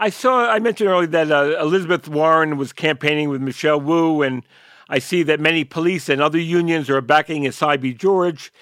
[0.00, 0.50] I saw.
[0.50, 4.42] I mentioned earlier that uh, Elizabeth Warren was campaigning with Michelle Wu, and
[4.88, 8.52] I see that many police and other unions are backing Essaibi George.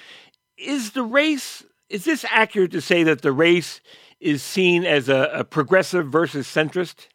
[0.59, 1.65] Is the race?
[1.89, 3.81] Is this accurate to say that the race
[4.23, 7.09] is seen as a, a progressive versus centrist?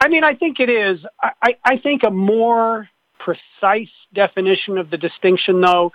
[0.00, 1.00] I mean, I think it is.
[1.22, 5.92] I, I think a more precise definition of the distinction, though,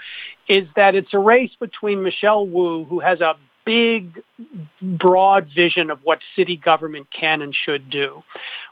[0.48, 4.24] is that it's a race between Michelle Wu, who has a big,
[4.82, 8.24] broad vision of what city government can and should do,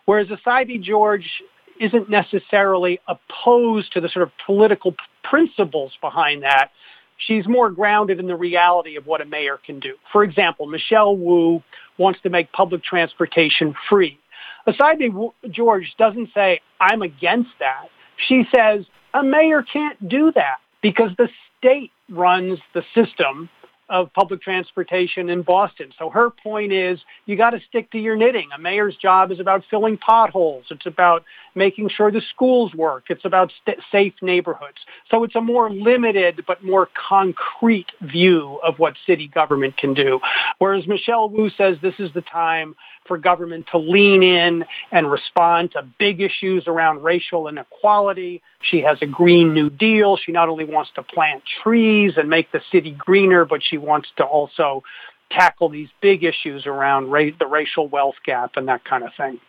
[0.06, 1.44] whereas Essaibi George
[1.80, 6.72] isn't necessarily opposed to the sort of political principles behind that.
[7.18, 9.96] She's more grounded in the reality of what a mayor can do.
[10.12, 11.64] For example, Michelle Wu
[11.98, 14.20] wants to make public transportation free.
[14.68, 17.88] Essaibi George doesn't say, I'm against that.
[18.28, 23.50] She says, a mayor can't do that because the state runs the system
[23.90, 25.92] of public transportation in Boston.
[25.98, 28.50] So her point is you got to stick to your knitting.
[28.56, 30.66] A mayor's job is about filling potholes.
[30.70, 31.24] It's about
[31.56, 33.06] making sure the schools work.
[33.10, 34.78] It's about st- safe neighborhoods.
[35.10, 40.20] So it's a more limited but more concrete view of what city government can do.
[40.60, 42.76] Whereas Michelle Wu says this is the time
[43.08, 48.42] for government to lean in and respond to big issues around racial inequality.
[48.62, 50.18] She has a Green New Deal.
[50.18, 54.10] She not only wants to plant trees and make the city greener, but she wants
[54.18, 54.84] to also
[55.32, 59.40] tackle these big issues around ra- the racial wealth gap and that kind of thing.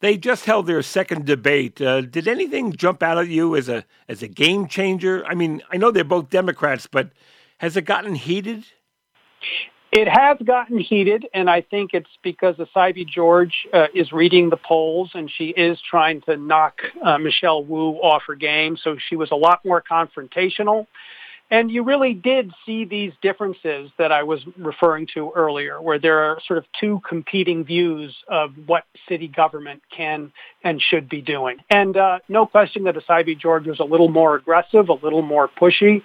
[0.00, 1.80] They just held their second debate.
[1.80, 5.24] Uh, did anything jump out at you as a as a game changer?
[5.26, 7.10] I mean, I know they're both Democrats, but
[7.58, 8.64] has it gotten heated?
[9.90, 14.58] It has gotten heated, and I think it's because Essaibi George uh, is reading the
[14.58, 18.76] polls, and she is trying to knock uh, Michelle Wu off her game.
[18.76, 20.86] So she was a lot more confrontational.
[21.50, 26.18] And you really did see these differences that I was referring to earlier, where there
[26.18, 30.30] are sort of two competing views of what city government can
[30.62, 31.56] and should be doing.
[31.70, 35.48] And uh, no question that Essaibi George was a little more aggressive, a little more
[35.48, 36.02] pushy.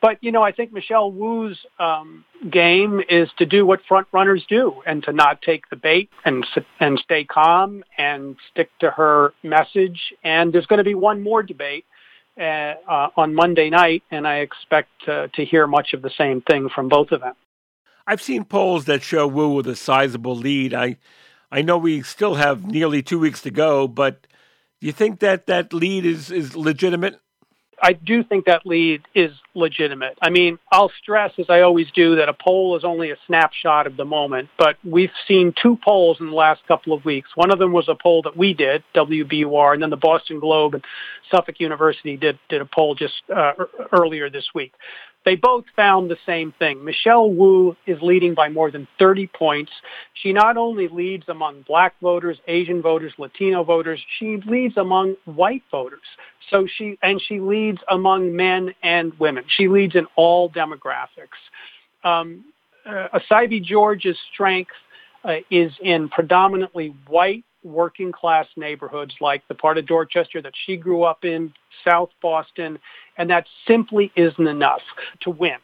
[0.00, 4.44] But, you know, I think Michelle Wu's um, game is to do what front runners
[4.48, 6.46] do and to not take the bait and,
[6.78, 10.14] and stay calm and stick to her message.
[10.22, 11.86] And there's going to be one more debate
[12.38, 16.40] uh, uh, on Monday night, and I expect uh, to hear much of the same
[16.42, 17.34] thing from both of them.
[18.06, 20.74] I've seen polls that show Wu with a sizable lead.
[20.74, 20.96] I,
[21.50, 24.26] I know we still have nearly two weeks to go, but
[24.80, 27.18] do you think that that lead is, is legitimate?
[27.82, 30.18] I do think that lead is legitimate.
[30.22, 33.86] I mean, I'll stress, as I always do, that a poll is only a snapshot
[33.86, 37.30] of the moment, but we've seen two polls in the last couple of weeks.
[37.34, 40.74] One of them was a poll that we did, WBUR, and then the Boston Globe
[40.74, 40.84] and
[41.30, 43.52] Suffolk University did, did a poll just uh,
[43.92, 44.72] earlier this week.
[45.26, 46.84] They both found the same thing.
[46.84, 49.72] Michelle Wu is leading by more than 30 points.
[50.14, 55.64] She not only leads among black voters, Asian voters, Latino voters, she leads among white
[55.68, 56.06] voters.
[56.48, 59.42] So she, and she leads among men and women.
[59.48, 61.40] She leads in all demographics.
[62.04, 62.44] Um,
[62.86, 64.70] uh, Essaibi George's strength
[65.24, 70.76] uh, is in predominantly white working class neighborhoods like the part of Dorchester that she
[70.76, 71.52] grew up in,
[71.84, 72.78] South Boston,
[73.16, 74.82] and that simply isn't enough
[75.22, 75.58] to win.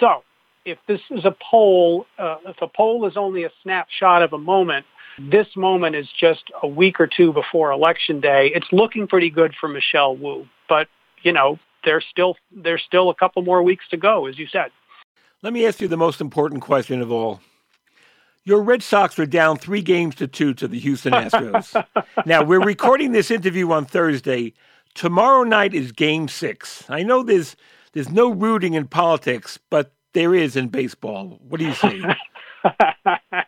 [0.00, 0.22] So
[0.64, 4.38] if this is a poll, uh, if a poll is only a snapshot of a
[4.38, 4.86] moment,
[5.18, 8.50] this moment is just a week or two before election day.
[8.54, 10.88] It's looking pretty good for Michelle Wu, but
[11.22, 14.70] you know there's still there's still a couple more weeks to go, as you said.
[15.42, 17.40] Let me ask you the most important question of all.
[18.46, 21.82] Your Red Sox are down three games to two to the Houston Astros.
[22.26, 24.52] now, we're recording this interview on Thursday.
[24.92, 26.84] Tomorrow night is game six.
[26.90, 27.56] I know there's
[27.92, 31.38] there's no rooting in politics, but there is in baseball.
[31.48, 32.02] What do you see?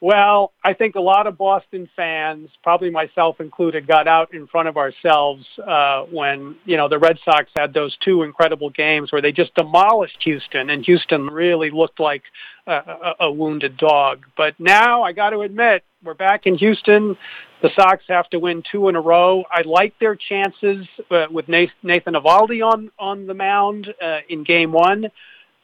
[0.00, 4.68] well, I think a lot of Boston fans, probably myself included, got out in front
[4.68, 9.22] of ourselves uh, when you know the Red Sox had those two incredible games where
[9.22, 12.22] they just demolished Houston, and Houston really looked like
[12.66, 14.26] a, a, a wounded dog.
[14.36, 17.16] But now I got to admit, we're back in Houston.
[17.62, 19.44] The Sox have to win two in a row.
[19.50, 24.72] I like their chances uh, with Nathan Eovaldi on on the mound uh, in Game
[24.72, 25.10] One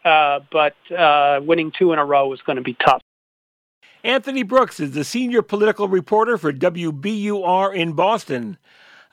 [0.04, 3.02] uh, but uh, winning two in a row is going to be tough.
[4.04, 8.58] Anthony Brooks is the senior political reporter for WBUR in Boston.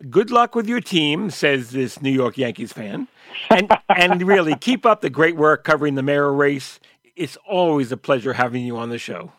[0.10, 3.08] Good luck with your team, says this New York Yankees fan.
[3.52, 6.80] And, and really, keep up the great work covering the mayor race.
[7.16, 9.32] It's always a pleasure having you on the show.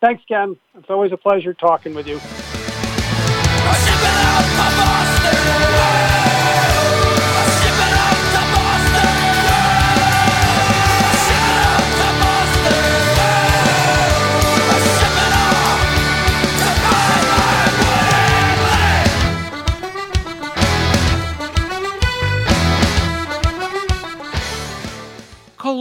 [0.00, 0.56] Thanks, Ken.
[0.76, 2.18] It's always a pleasure talking with you.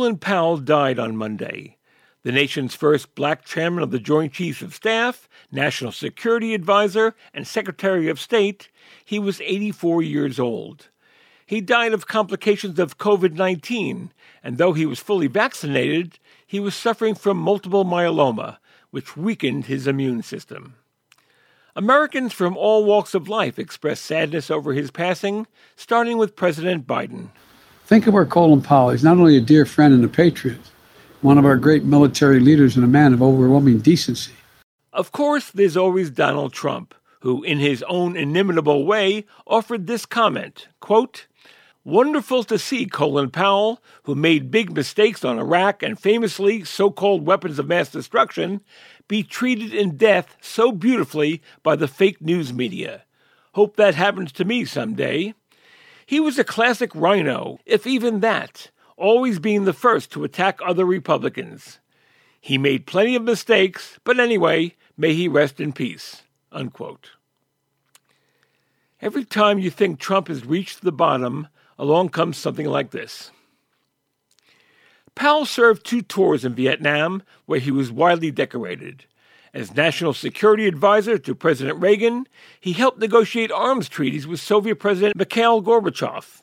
[0.07, 1.75] Colin Powell died on Monday.
[2.23, 7.45] The nation's first black chairman of the Joint Chiefs of Staff, National Security Advisor, and
[7.45, 8.69] Secretary of State,
[9.03, 10.87] he was 84 years old.
[11.45, 16.73] He died of complications of COVID 19, and though he was fully vaccinated, he was
[16.73, 18.59] suffering from multiple myeloma,
[18.91, 20.75] which weakened his immune system.
[21.75, 27.31] Americans from all walks of life expressed sadness over his passing, starting with President Biden.
[27.87, 28.89] Think of our Colin Powell.
[28.89, 30.59] He's not only a dear friend and a patriot,
[31.21, 34.33] one of our great military leaders and a man of overwhelming decency.
[34.91, 40.67] Of course, there's always Donald Trump, who, in his own inimitable way, offered this comment
[40.81, 41.27] quote,
[41.85, 47.25] Wonderful to see Colin Powell, who made big mistakes on Iraq and famously so called
[47.25, 48.59] weapons of mass destruction,
[49.07, 53.03] be treated in death so beautifully by the fake news media.
[53.53, 55.33] Hope that happens to me someday.
[56.07, 60.85] He was a classic rhino, if even that, always being the first to attack other
[60.85, 61.79] Republicans.
[62.39, 66.23] He made plenty of mistakes, but anyway, may he rest in peace.
[66.49, 67.11] Unquote.
[69.01, 73.31] Every time you think Trump has reached the bottom, along comes something like this.
[75.13, 79.03] Powell served two tours in Vietnam, where he was widely decorated.
[79.53, 82.27] As National Security Advisor to President Reagan,
[82.59, 86.41] he helped negotiate arms treaties with Soviet President Mikhail Gorbachev.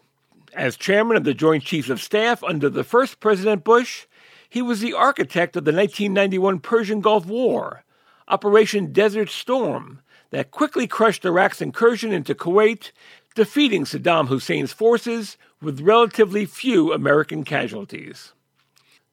[0.54, 4.06] As Chairman of the Joint Chiefs of Staff under the first President Bush,
[4.48, 7.84] he was the architect of the 1991 Persian Gulf War,
[8.28, 10.00] Operation Desert Storm,
[10.30, 12.90] that quickly crushed Iraq's incursion into Kuwait,
[13.34, 18.32] defeating Saddam Hussein's forces with relatively few American casualties.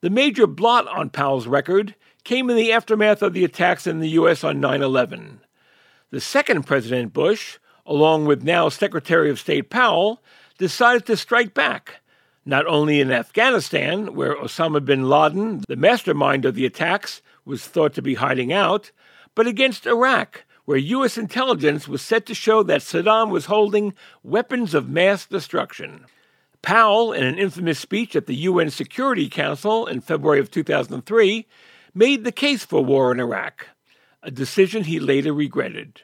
[0.00, 1.94] The major blot on Powell's record
[2.24, 4.44] came in the aftermath of the attacks in the U.S.
[4.44, 5.40] on 9 11.
[6.10, 10.22] The second President Bush, along with now Secretary of State Powell,
[10.58, 12.00] decided to strike back,
[12.44, 17.94] not only in Afghanistan, where Osama bin Laden, the mastermind of the attacks, was thought
[17.94, 18.90] to be hiding out,
[19.34, 21.18] but against Iraq, where U.S.
[21.18, 26.06] intelligence was set to show that Saddam was holding weapons of mass destruction.
[26.62, 31.46] Powell, in an infamous speech at the UN Security Council in February of 2003,
[31.94, 33.68] made the case for war in Iraq,
[34.22, 36.02] a decision he later regretted.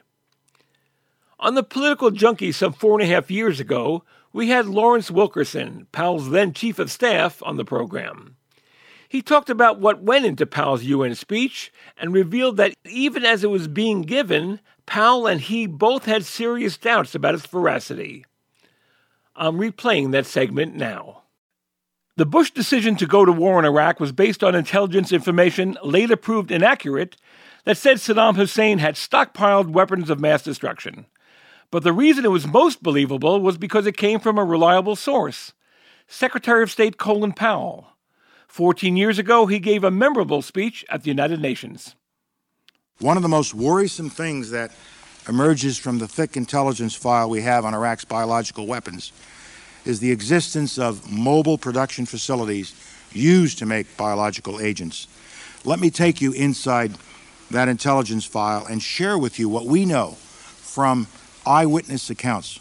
[1.40, 5.86] On the political junkie some four and a half years ago, we had Lawrence Wilkerson,
[5.92, 8.36] Powell's then chief of staff, on the program.
[9.08, 13.50] He talked about what went into Powell's UN speech and revealed that even as it
[13.50, 18.26] was being given, Powell and he both had serious doubts about its veracity.
[19.34, 21.22] I'm replaying that segment now.
[22.18, 26.16] The Bush decision to go to war in Iraq was based on intelligence information later
[26.16, 27.16] proved inaccurate
[27.62, 31.06] that said Saddam Hussein had stockpiled weapons of mass destruction.
[31.70, 35.52] But the reason it was most believable was because it came from a reliable source
[36.08, 37.86] Secretary of State Colin Powell.
[38.48, 41.94] Fourteen years ago, he gave a memorable speech at the United Nations.
[42.98, 44.72] One of the most worrisome things that
[45.28, 49.12] emerges from the thick intelligence file we have on Iraq's biological weapons
[49.88, 52.74] is the existence of mobile production facilities
[53.10, 55.08] used to make biological agents.
[55.64, 56.92] Let me take you inside
[57.50, 61.06] that intelligence file and share with you what we know from
[61.46, 62.60] eyewitness accounts.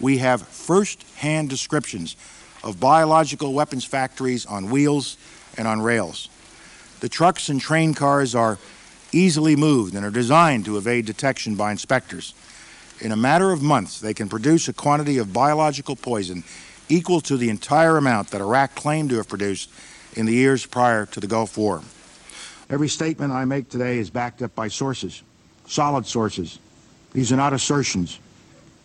[0.00, 2.16] We have first hand descriptions
[2.62, 5.18] of biological weapons factories on wheels
[5.58, 6.30] and on rails.
[7.00, 8.58] The trucks and train cars are
[9.12, 12.32] easily moved and are designed to evade detection by inspectors.
[13.04, 16.42] In a matter of months, they can produce a quantity of biological poison
[16.88, 19.70] equal to the entire amount that Iraq claimed to have produced
[20.14, 21.82] in the years prior to the Gulf War.
[22.70, 25.22] Every statement I make today is backed up by sources,
[25.66, 26.58] solid sources.
[27.12, 28.18] These are not assertions.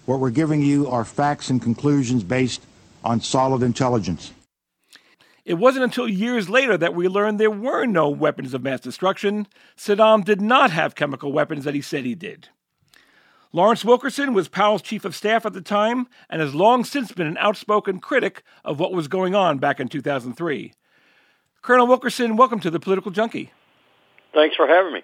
[0.06, 2.62] What we're giving you are facts and conclusions based
[3.06, 4.34] on solid intelligence.
[5.46, 9.48] It wasn't until years later that we learned there were no weapons of mass destruction.
[9.78, 12.50] Saddam did not have chemical weapons that he said he did.
[13.52, 17.26] Lawrence Wilkerson was Powell's chief of staff at the time and has long since been
[17.26, 20.72] an outspoken critic of what was going on back in 2003.
[21.64, 23.52] Colonel Wilkerson, welcome to the Political Junkie.
[24.36, 25.02] Thanks for having me.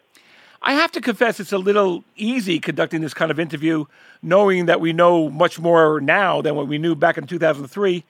[0.62, 3.86] I have to confess it's a little easy conducting this kind of interview,
[4.22, 8.04] knowing that we know much more now than what we knew back in 2003.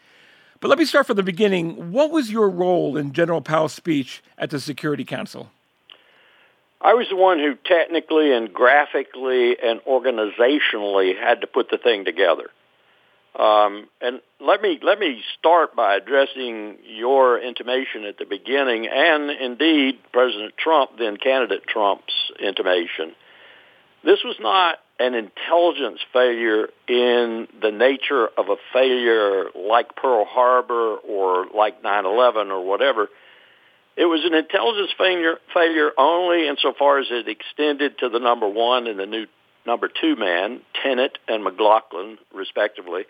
[0.59, 1.93] But let me start from the beginning.
[1.93, 5.49] What was your role in General Powell's speech at the Security Council?
[6.85, 12.05] I was the one who technically and graphically and organizationally had to put the thing
[12.05, 12.51] together.
[13.35, 19.31] Um, and let me let me start by addressing your intimation at the beginning, and
[19.31, 23.15] indeed President Trump, then candidate Trump's intimation.
[24.03, 30.97] This was not an intelligence failure in the nature of a failure like Pearl Harbor
[30.97, 33.09] or like 9/11 or whatever.
[33.97, 38.87] It was an intelligence failure, failure only insofar as it extended to the number one
[38.87, 39.25] and the new
[39.65, 43.05] number two man, Tenet and McLaughlin, respectively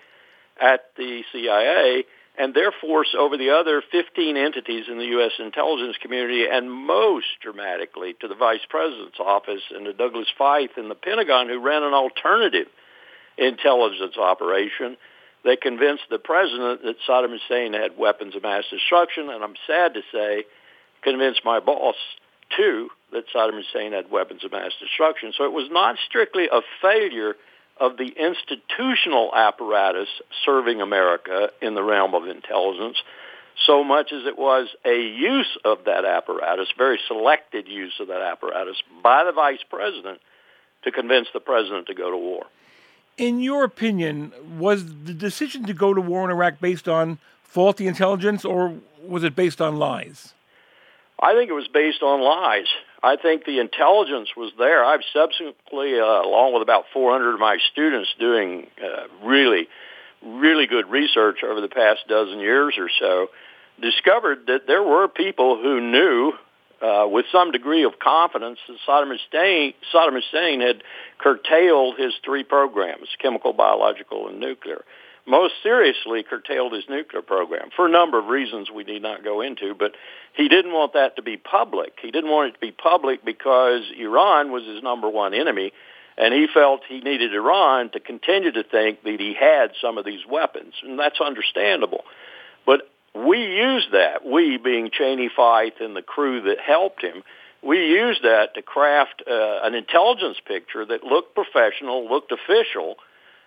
[0.62, 2.06] at the CIA
[2.38, 5.32] and their force over the other 15 entities in the U.S.
[5.40, 10.90] intelligence community, and most dramatically to the Vice President's office and to Douglas Feith in
[10.90, 12.68] the Pentagon, who ran an alternative
[13.38, 14.98] intelligence operation
[15.46, 19.94] that convinced the President that Saddam Hussein had weapons of mass destruction, and I'm sad
[19.94, 20.44] to say,
[21.06, 21.96] convinced my boss,
[22.58, 25.32] too, that Saddam Hussein had weapons of mass destruction.
[25.38, 27.36] So it was not strictly a failure
[27.80, 30.10] of the institutional apparatus
[30.46, 32.98] serving America in the realm of intelligence
[33.66, 38.22] so much as it was a use of that apparatus, very selected use of that
[38.22, 40.20] apparatus by the vice president
[40.84, 42.46] to convince the president to go to war.
[43.18, 47.88] In your opinion, was the decision to go to war in Iraq based on faulty
[47.88, 50.34] intelligence or was it based on lies?
[51.22, 52.68] I think it was based on lies.
[53.02, 54.84] I think the intelligence was there.
[54.84, 59.68] I've subsequently, uh, along with about 400 of my students, doing uh, really,
[60.24, 63.30] really good research over the past dozen years or so,
[63.82, 66.34] discovered that there were people who knew
[66.82, 70.84] uh, with some degree of confidence that Saddam Hussein, Saddam Hussein had
[71.20, 74.84] curtailed his three programs, chemical, biological, and nuclear
[75.28, 79.42] most seriously curtailed his nuclear program for a number of reasons we need not go
[79.42, 79.94] into, but
[80.34, 81.94] he didn't want that to be public.
[82.02, 85.72] He didn't want it to be public because Iran was his number one enemy,
[86.18, 90.06] and he felt he needed Iran to continue to think that he had some of
[90.06, 92.04] these weapons, and that's understandable.
[92.66, 97.24] But we used that, we being Cheney Feith and the crew that helped him,
[97.64, 102.98] we used that to craft uh, an intelligence picture that looked professional, looked official,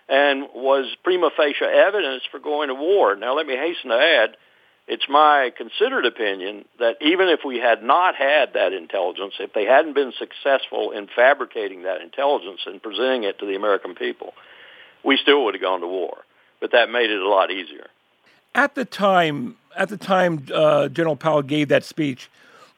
[0.09, 3.15] and was prima facie evidence for going to war.
[3.15, 4.35] Now, let me hasten to add,
[4.87, 9.65] it's my considered opinion that even if we had not had that intelligence, if they
[9.65, 14.33] hadn't been successful in fabricating that intelligence and presenting it to the American people,
[15.03, 16.17] we still would have gone to war.
[16.59, 17.87] But that made it a lot easier.
[18.55, 22.29] At the time, at the time uh, General Powell gave that speech,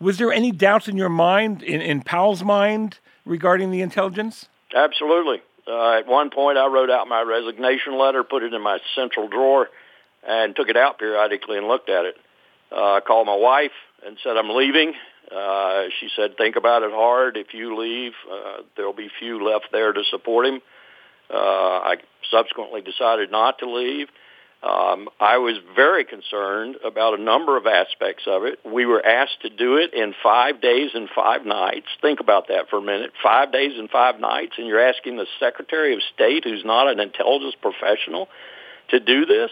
[0.02, 4.50] was there any doubts in your mind, in, in Powell's mind, regarding the intelligence?
[4.76, 5.42] Absolutely.
[5.72, 9.30] Uh, at one point, I wrote out my resignation letter, put it in my central
[9.30, 9.70] drawer,
[10.28, 12.16] and took it out periodically and looked at it.
[12.72, 13.72] Uh, I called my wife
[14.06, 14.94] and said, I'm leaving.
[15.34, 17.38] Uh, she said, think about it hard.
[17.38, 20.60] If you leave, uh, there'll be few left there to support him.
[21.34, 21.96] Uh, I
[22.30, 24.10] subsequently decided not to leave.
[24.64, 28.60] Um, I was very concerned about a number of aspects of it.
[28.64, 31.88] We were asked to do it in five days and five nights.
[32.00, 33.12] Think about that for a minute.
[33.24, 37.00] Five days and five nights, and you're asking the Secretary of State, who's not an
[37.00, 38.28] intelligence professional,
[38.90, 39.50] to do this?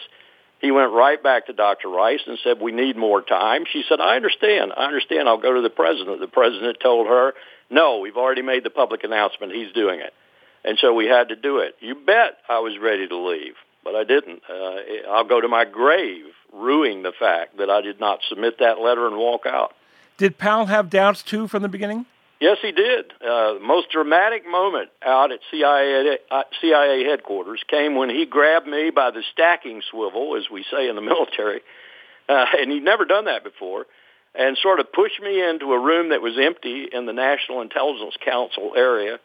[0.62, 1.90] He went right back to Dr.
[1.90, 3.64] Rice and said, we need more time.
[3.72, 4.74] She said, I understand.
[4.78, 5.28] I understand.
[5.28, 6.20] I'll go to the president.
[6.20, 7.34] The president told her,
[7.72, 9.54] no, we've already made the public announcement.
[9.54, 10.14] He's doing it.
[10.64, 11.76] And so we had to do it.
[11.80, 14.44] You bet I was ready to leave but I didn't.
[14.50, 18.80] Uh, I'll go to my grave ruing the fact that I did not submit that
[18.80, 19.74] letter and walk out.
[20.18, 22.06] Did Powell have doubts too from the beginning?
[22.40, 23.12] Yes, he did.
[23.22, 28.66] Uh, the most dramatic moment out at CIA, uh, CIA headquarters came when he grabbed
[28.66, 31.62] me by the stacking swivel, as we say in the military,
[32.30, 33.88] uh, and he'd never done that before,
[34.34, 38.16] and sort of pushed me into a room that was empty in the National Intelligence
[38.24, 39.20] Council area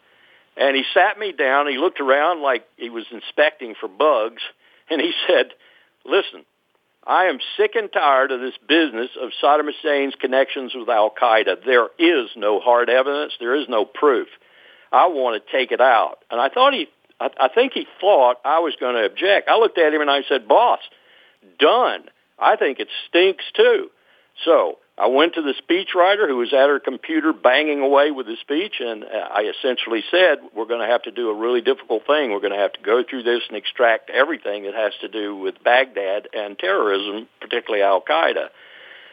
[0.56, 1.68] And he sat me down.
[1.68, 4.42] He looked around like he was inspecting for bugs.
[4.90, 5.46] And he said,
[6.04, 6.44] listen,
[7.06, 11.64] I am sick and tired of this business of Saddam Hussein's connections with Al Qaeda.
[11.64, 13.34] There is no hard evidence.
[13.38, 14.28] There is no proof.
[14.90, 16.18] I want to take it out.
[16.30, 16.88] And I thought he,
[17.20, 19.48] I, I think he thought I was going to object.
[19.48, 20.80] I looked at him and I said, boss,
[21.58, 22.04] done.
[22.38, 23.90] I think it stinks too.
[24.44, 28.36] So I went to the speechwriter who was at her computer banging away with the
[28.40, 32.06] speech, and uh, I essentially said, we're going to have to do a really difficult
[32.06, 32.30] thing.
[32.30, 35.36] We're going to have to go through this and extract everything that has to do
[35.36, 38.50] with Baghdad and terrorism, particularly Al-Qaeda.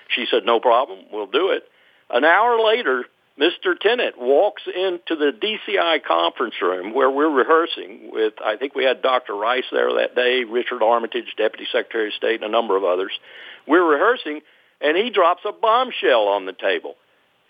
[0.09, 1.63] She said, no problem, we'll do it.
[2.11, 3.05] An hour later,
[3.39, 3.79] Mr.
[3.79, 9.01] Tenet walks into the DCI conference room where we're rehearsing with, I think we had
[9.01, 9.33] Dr.
[9.33, 13.13] Rice there that day, Richard Armitage, Deputy Secretary of State, and a number of others.
[13.65, 14.41] We're rehearsing,
[14.83, 16.95] and he drops a bombshell on the table.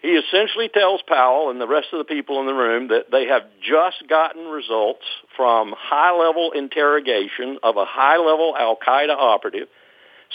[0.02, 3.28] He essentially tells Powell and the rest of the people in the room that they
[3.28, 5.06] have just gotten results
[5.38, 9.68] from high-level interrogation of a high-level al-Qaeda operative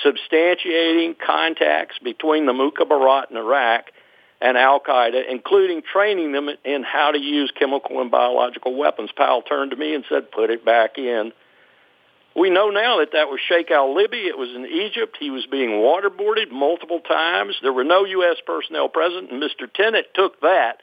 [0.05, 3.87] substantiating contacts between the Mukhabarat in Iraq
[4.41, 9.11] and al-Qaeda, including training them in how to use chemical and biological weapons.
[9.17, 11.33] Powell turned to me and said, put it back in.
[12.37, 14.29] We know now that that was Sheikh al-Libi.
[14.29, 15.17] It was in Egypt.
[15.19, 17.57] He was being waterboarded multiple times.
[17.63, 18.37] There were no U.S.
[18.47, 19.73] personnel present, and Mr.
[19.73, 20.83] Tenet took that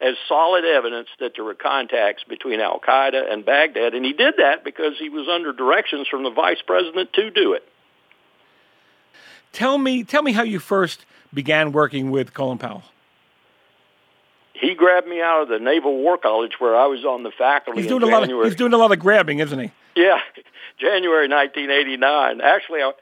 [0.00, 4.62] as solid evidence that there were contacts between al-Qaeda and Baghdad, and he did that
[4.62, 7.66] because he was under directions from the vice president to do it.
[9.52, 12.82] Tell me, tell me how you first began working with Colin Powell.
[14.60, 17.80] He grabbed me out of the Naval War College where I was on the faculty.
[17.80, 19.72] He's doing a lot of he's doing a lot of grabbing, isn't he?
[19.96, 20.20] Yeah,
[20.78, 22.40] January 1989.
[22.40, 22.92] Actually, I,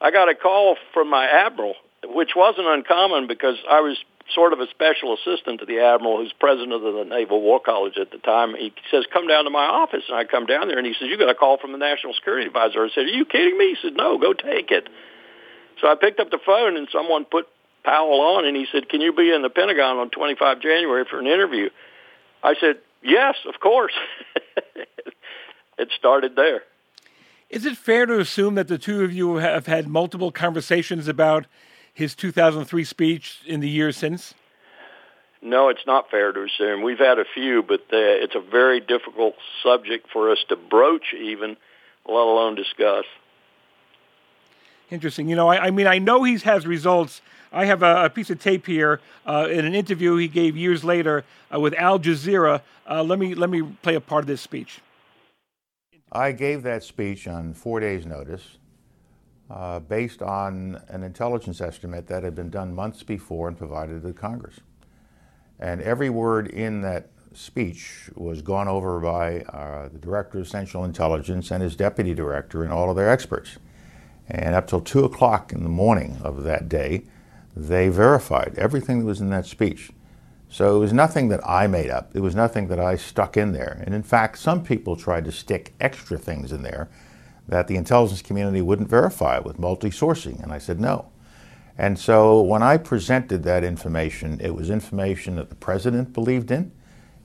[0.00, 3.96] I got a call from my admiral, which wasn't uncommon because I was
[4.34, 7.96] sort of a special assistant to the admiral who's president of the Naval War College
[7.96, 8.54] at the time.
[8.54, 10.02] He says, come down to my office.
[10.08, 12.12] And I come down there and he says, you got a call from the National
[12.12, 12.84] Security Advisor.
[12.84, 13.74] I said, are you kidding me?
[13.74, 14.88] He said, no, go take it.
[15.80, 17.46] So I picked up the phone and someone put
[17.86, 21.20] Powell on and he said, can you be in the Pentagon on 25 January for
[21.20, 21.70] an interview?
[22.42, 23.92] I said, yes, of course.
[25.78, 26.62] it started there.
[27.48, 31.46] Is it fair to assume that the two of you have had multiple conversations about
[31.94, 34.34] his 2003 speech in the years since?
[35.40, 36.82] No, it's not fair to assume.
[36.82, 41.14] We've had a few, but uh, it's a very difficult subject for us to broach,
[41.16, 41.56] even,
[42.04, 43.04] let alone discuss.
[44.90, 45.28] Interesting.
[45.28, 47.22] You know, I, I mean, I know he has results.
[47.52, 50.84] I have a, a piece of tape here uh, in an interview he gave years
[50.84, 51.24] later
[51.54, 52.62] uh, with Al Jazeera.
[52.88, 54.80] Uh, let me let me play a part of this speech.
[56.12, 58.58] I gave that speech on four days' notice,
[59.50, 64.12] uh, based on an intelligence estimate that had been done months before and provided to
[64.12, 64.60] Congress.
[65.58, 70.84] And every word in that speech was gone over by uh, the Director of Central
[70.84, 73.58] Intelligence and his Deputy Director and all of their experts.
[74.28, 77.04] And up till 2 o'clock in the morning of that day,
[77.56, 79.90] they verified everything that was in that speech.
[80.48, 82.14] So it was nothing that I made up.
[82.14, 83.82] It was nothing that I stuck in there.
[83.84, 86.88] And in fact, some people tried to stick extra things in there
[87.48, 90.42] that the intelligence community wouldn't verify with multi-sourcing.
[90.42, 91.10] And I said no.
[91.78, 96.72] And so when I presented that information, it was information that the president believed in,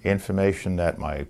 [0.04, 1.26] information that my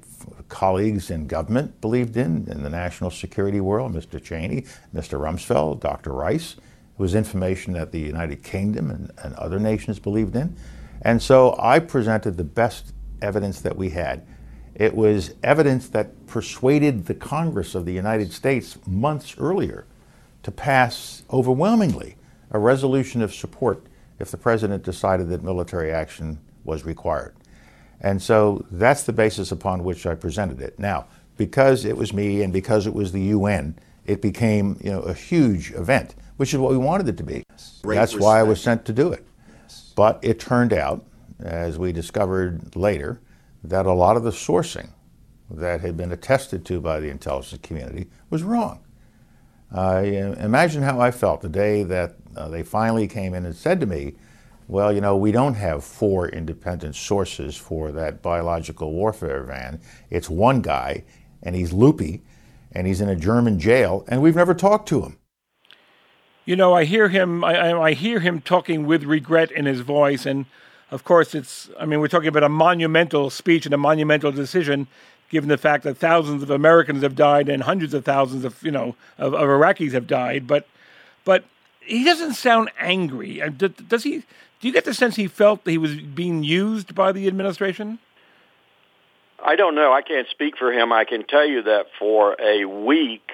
[0.49, 4.21] colleagues in government believed in, in the national security world, Mr.
[4.21, 4.61] Cheney,
[4.93, 5.19] Mr.
[5.19, 6.11] Rumsfeld, Dr.
[6.11, 6.55] Rice.
[7.01, 10.55] Was information that the United Kingdom and, and other nations believed in.
[11.01, 12.93] And so I presented the best
[13.23, 14.23] evidence that we had.
[14.75, 19.87] It was evidence that persuaded the Congress of the United States months earlier
[20.43, 22.17] to pass overwhelmingly
[22.51, 23.83] a resolution of support
[24.19, 27.33] if the president decided that military action was required.
[28.01, 30.77] And so that's the basis upon which I presented it.
[30.77, 33.75] Now, because it was me and because it was the UN,
[34.05, 37.43] it became you know, a huge event, which is what we wanted it to be.
[37.83, 38.23] Great that's respect.
[38.23, 39.23] why I was sent to do it.
[39.95, 41.05] But it turned out,
[41.39, 43.21] as we discovered later,
[43.63, 44.89] that a lot of the sourcing
[45.51, 48.83] that had been attested to by the intelligence community was wrong.
[49.71, 50.01] Uh,
[50.39, 53.85] imagine how I felt the day that uh, they finally came in and said to
[53.85, 54.15] me,
[54.67, 59.79] well, you know, we don't have four independent sources for that biological warfare van.
[60.09, 61.03] It's one guy,
[61.43, 62.23] and he's loopy,
[62.71, 65.17] and he's in a German jail, and we've never talked to him.
[66.45, 67.43] You know, I hear him.
[67.43, 70.45] I, I hear him talking with regret in his voice, and
[70.89, 71.69] of course, it's.
[71.79, 74.87] I mean, we're talking about a monumental speech and a monumental decision,
[75.29, 78.71] given the fact that thousands of Americans have died and hundreds of thousands of you
[78.71, 80.47] know of, of Iraqis have died.
[80.47, 80.67] But,
[81.25, 81.43] but
[81.79, 83.41] he doesn't sound angry.
[83.41, 84.23] Uh, does he?
[84.61, 87.99] Do you get the sense he felt that he was being used by the administration?
[89.43, 89.91] I don't know.
[89.91, 90.91] I can't speak for him.
[90.91, 93.27] I can tell you that for a week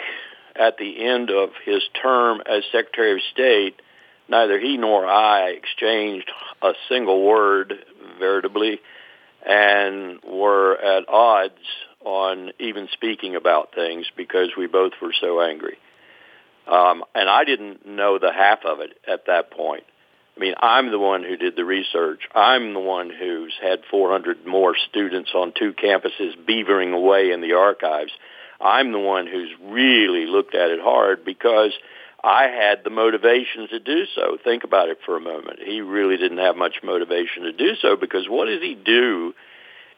[0.60, 3.82] at the end of his term as Secretary of State,
[4.28, 6.32] neither he nor I exchanged
[6.62, 7.74] a single word
[8.20, 8.80] veritably
[9.46, 11.54] and were at odds
[12.04, 15.78] on even speaking about things because we both were so angry.
[16.68, 19.84] Um, and I didn't know the half of it at that point.
[20.36, 22.20] I mean, I'm the one who did the research.
[22.36, 27.54] I'm the one who's had 400 more students on two campuses beavering away in the
[27.54, 28.12] archives.
[28.60, 31.74] I'm the one who's really looked at it hard because
[32.24, 34.38] I had the motivation to do so.
[34.44, 35.60] Think about it for a moment.
[35.64, 39.34] He really didn't have much motivation to do so because what does he do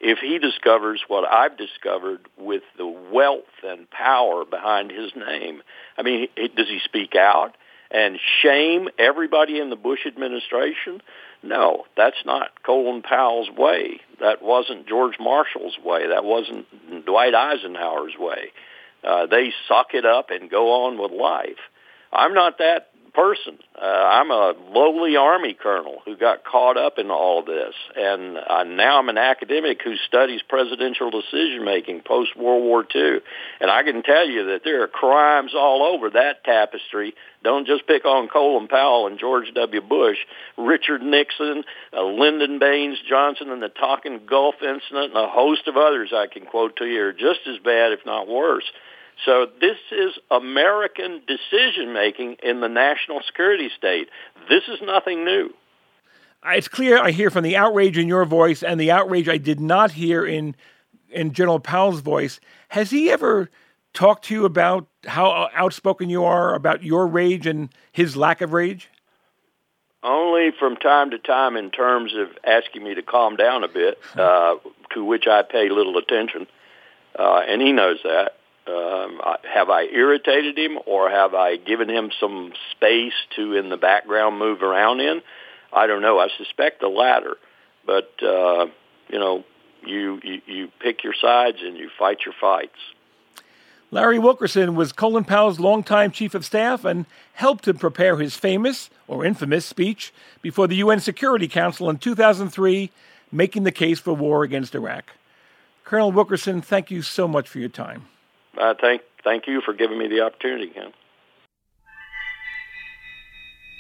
[0.02, 5.62] if he discovers what I've discovered with the wealth and power behind his name?
[5.98, 7.56] I mean, does he speak out
[7.90, 11.02] and shame everybody in the Bush administration?
[11.42, 14.02] No, that's not Colin Powell's way.
[14.20, 16.08] That wasn't George Marshall's way.
[16.08, 16.66] That wasn't
[17.06, 18.52] Dwight Eisenhower's way.
[19.04, 21.60] Uh, they suck it up and go on with life.
[22.12, 22.90] I'm not that
[23.20, 23.58] person.
[23.76, 28.64] Uh, I'm a lowly army colonel who got caught up in all this, and uh,
[28.64, 33.20] now I'm an academic who studies presidential decision making post World War II.
[33.60, 37.14] And I can tell you that there are crimes all over that tapestry.
[37.44, 39.82] Don't just pick on Colin Powell and George W.
[39.82, 40.18] Bush,
[40.58, 45.76] Richard Nixon, uh, Lyndon Baines Johnson, and the Tonkin Gulf incident, and a host of
[45.76, 48.66] others I can quote to you are just as bad, if not worse.
[49.26, 54.10] So this is American decision making in the national security state.
[54.48, 55.54] This is nothing new.
[56.46, 59.60] It's clear I hear from the outrage in your voice and the outrage I did
[59.60, 60.56] not hear in
[61.10, 62.40] in General Powell's voice.
[62.70, 63.50] Has he ever
[63.94, 68.54] talked to you about how outspoken you are about your rage and his lack of
[68.54, 68.90] rage?
[70.02, 73.98] Only from time to time in terms of asking me to calm down a bit,
[74.16, 74.56] uh,
[74.94, 76.48] to which I pay little attention.
[77.18, 78.39] Uh, and he knows that.
[78.70, 79.20] Um,
[79.52, 84.38] have I irritated him or have I given him some space to in the background
[84.38, 85.22] move around in?
[85.74, 86.20] I don't know.
[86.20, 87.38] I suspect the latter.
[87.86, 88.68] But uh,
[89.10, 89.44] you know,
[89.86, 92.78] you, you you pick your sides and you fight your fights.
[93.92, 98.92] Larry Wilkerson was Colin Powell's longtime chief of staff and helped him prepare his famous
[99.08, 100.14] or infamous speech
[100.44, 102.92] before the UN Security Council in 2003,
[103.32, 105.06] making the case for war against Iraq.
[105.84, 108.06] Colonel Wilkerson, thank you so much for your time.
[108.60, 110.92] I thank thank you for giving me the opportunity, Ken.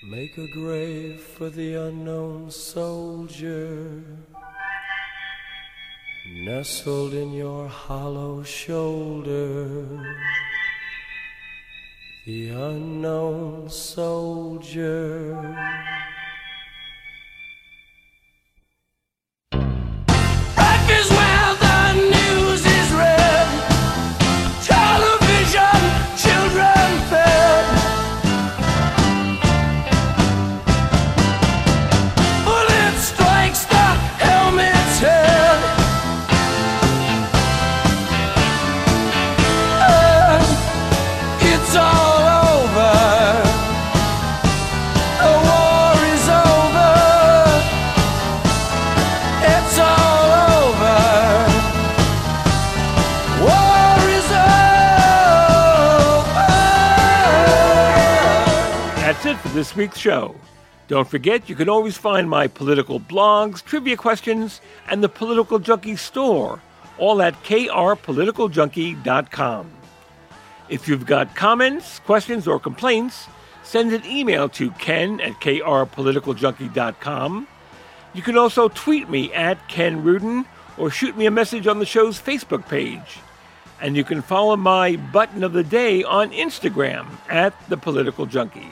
[0.04, 4.04] Make a grave for the unknown soldier
[6.32, 9.86] nestled in your hollow shoulder.
[12.26, 15.36] The unknown soldier.
[59.60, 60.34] This week's show.
[60.88, 65.98] Don't forget, you can always find my political blogs, trivia questions, and the Political Junkie
[65.98, 66.62] store,
[66.98, 69.70] all at krpoliticaljunkie.com.
[70.70, 73.28] If you've got comments, questions, or complaints,
[73.64, 77.48] send an email to ken at krpoliticaljunkie.com.
[78.14, 80.46] You can also tweet me at Ken Rudin
[80.78, 83.20] or shoot me a message on the show's Facebook page.
[83.82, 88.72] And you can follow my button of the day on Instagram at The Political Junkie.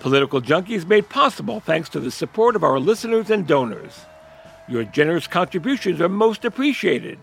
[0.00, 4.06] Political Junkie is made possible thanks to the support of our listeners and donors.
[4.66, 7.18] Your generous contributions are most appreciated.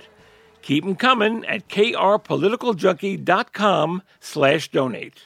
[0.62, 5.24] Keep them coming at krpoliticaljunkie.com slash donate.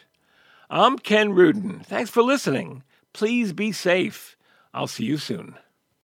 [0.69, 1.81] I'm Ken Rudin.
[1.81, 2.83] Thanks for listening.
[3.11, 4.37] Please be safe.
[4.73, 5.55] I'll see you soon.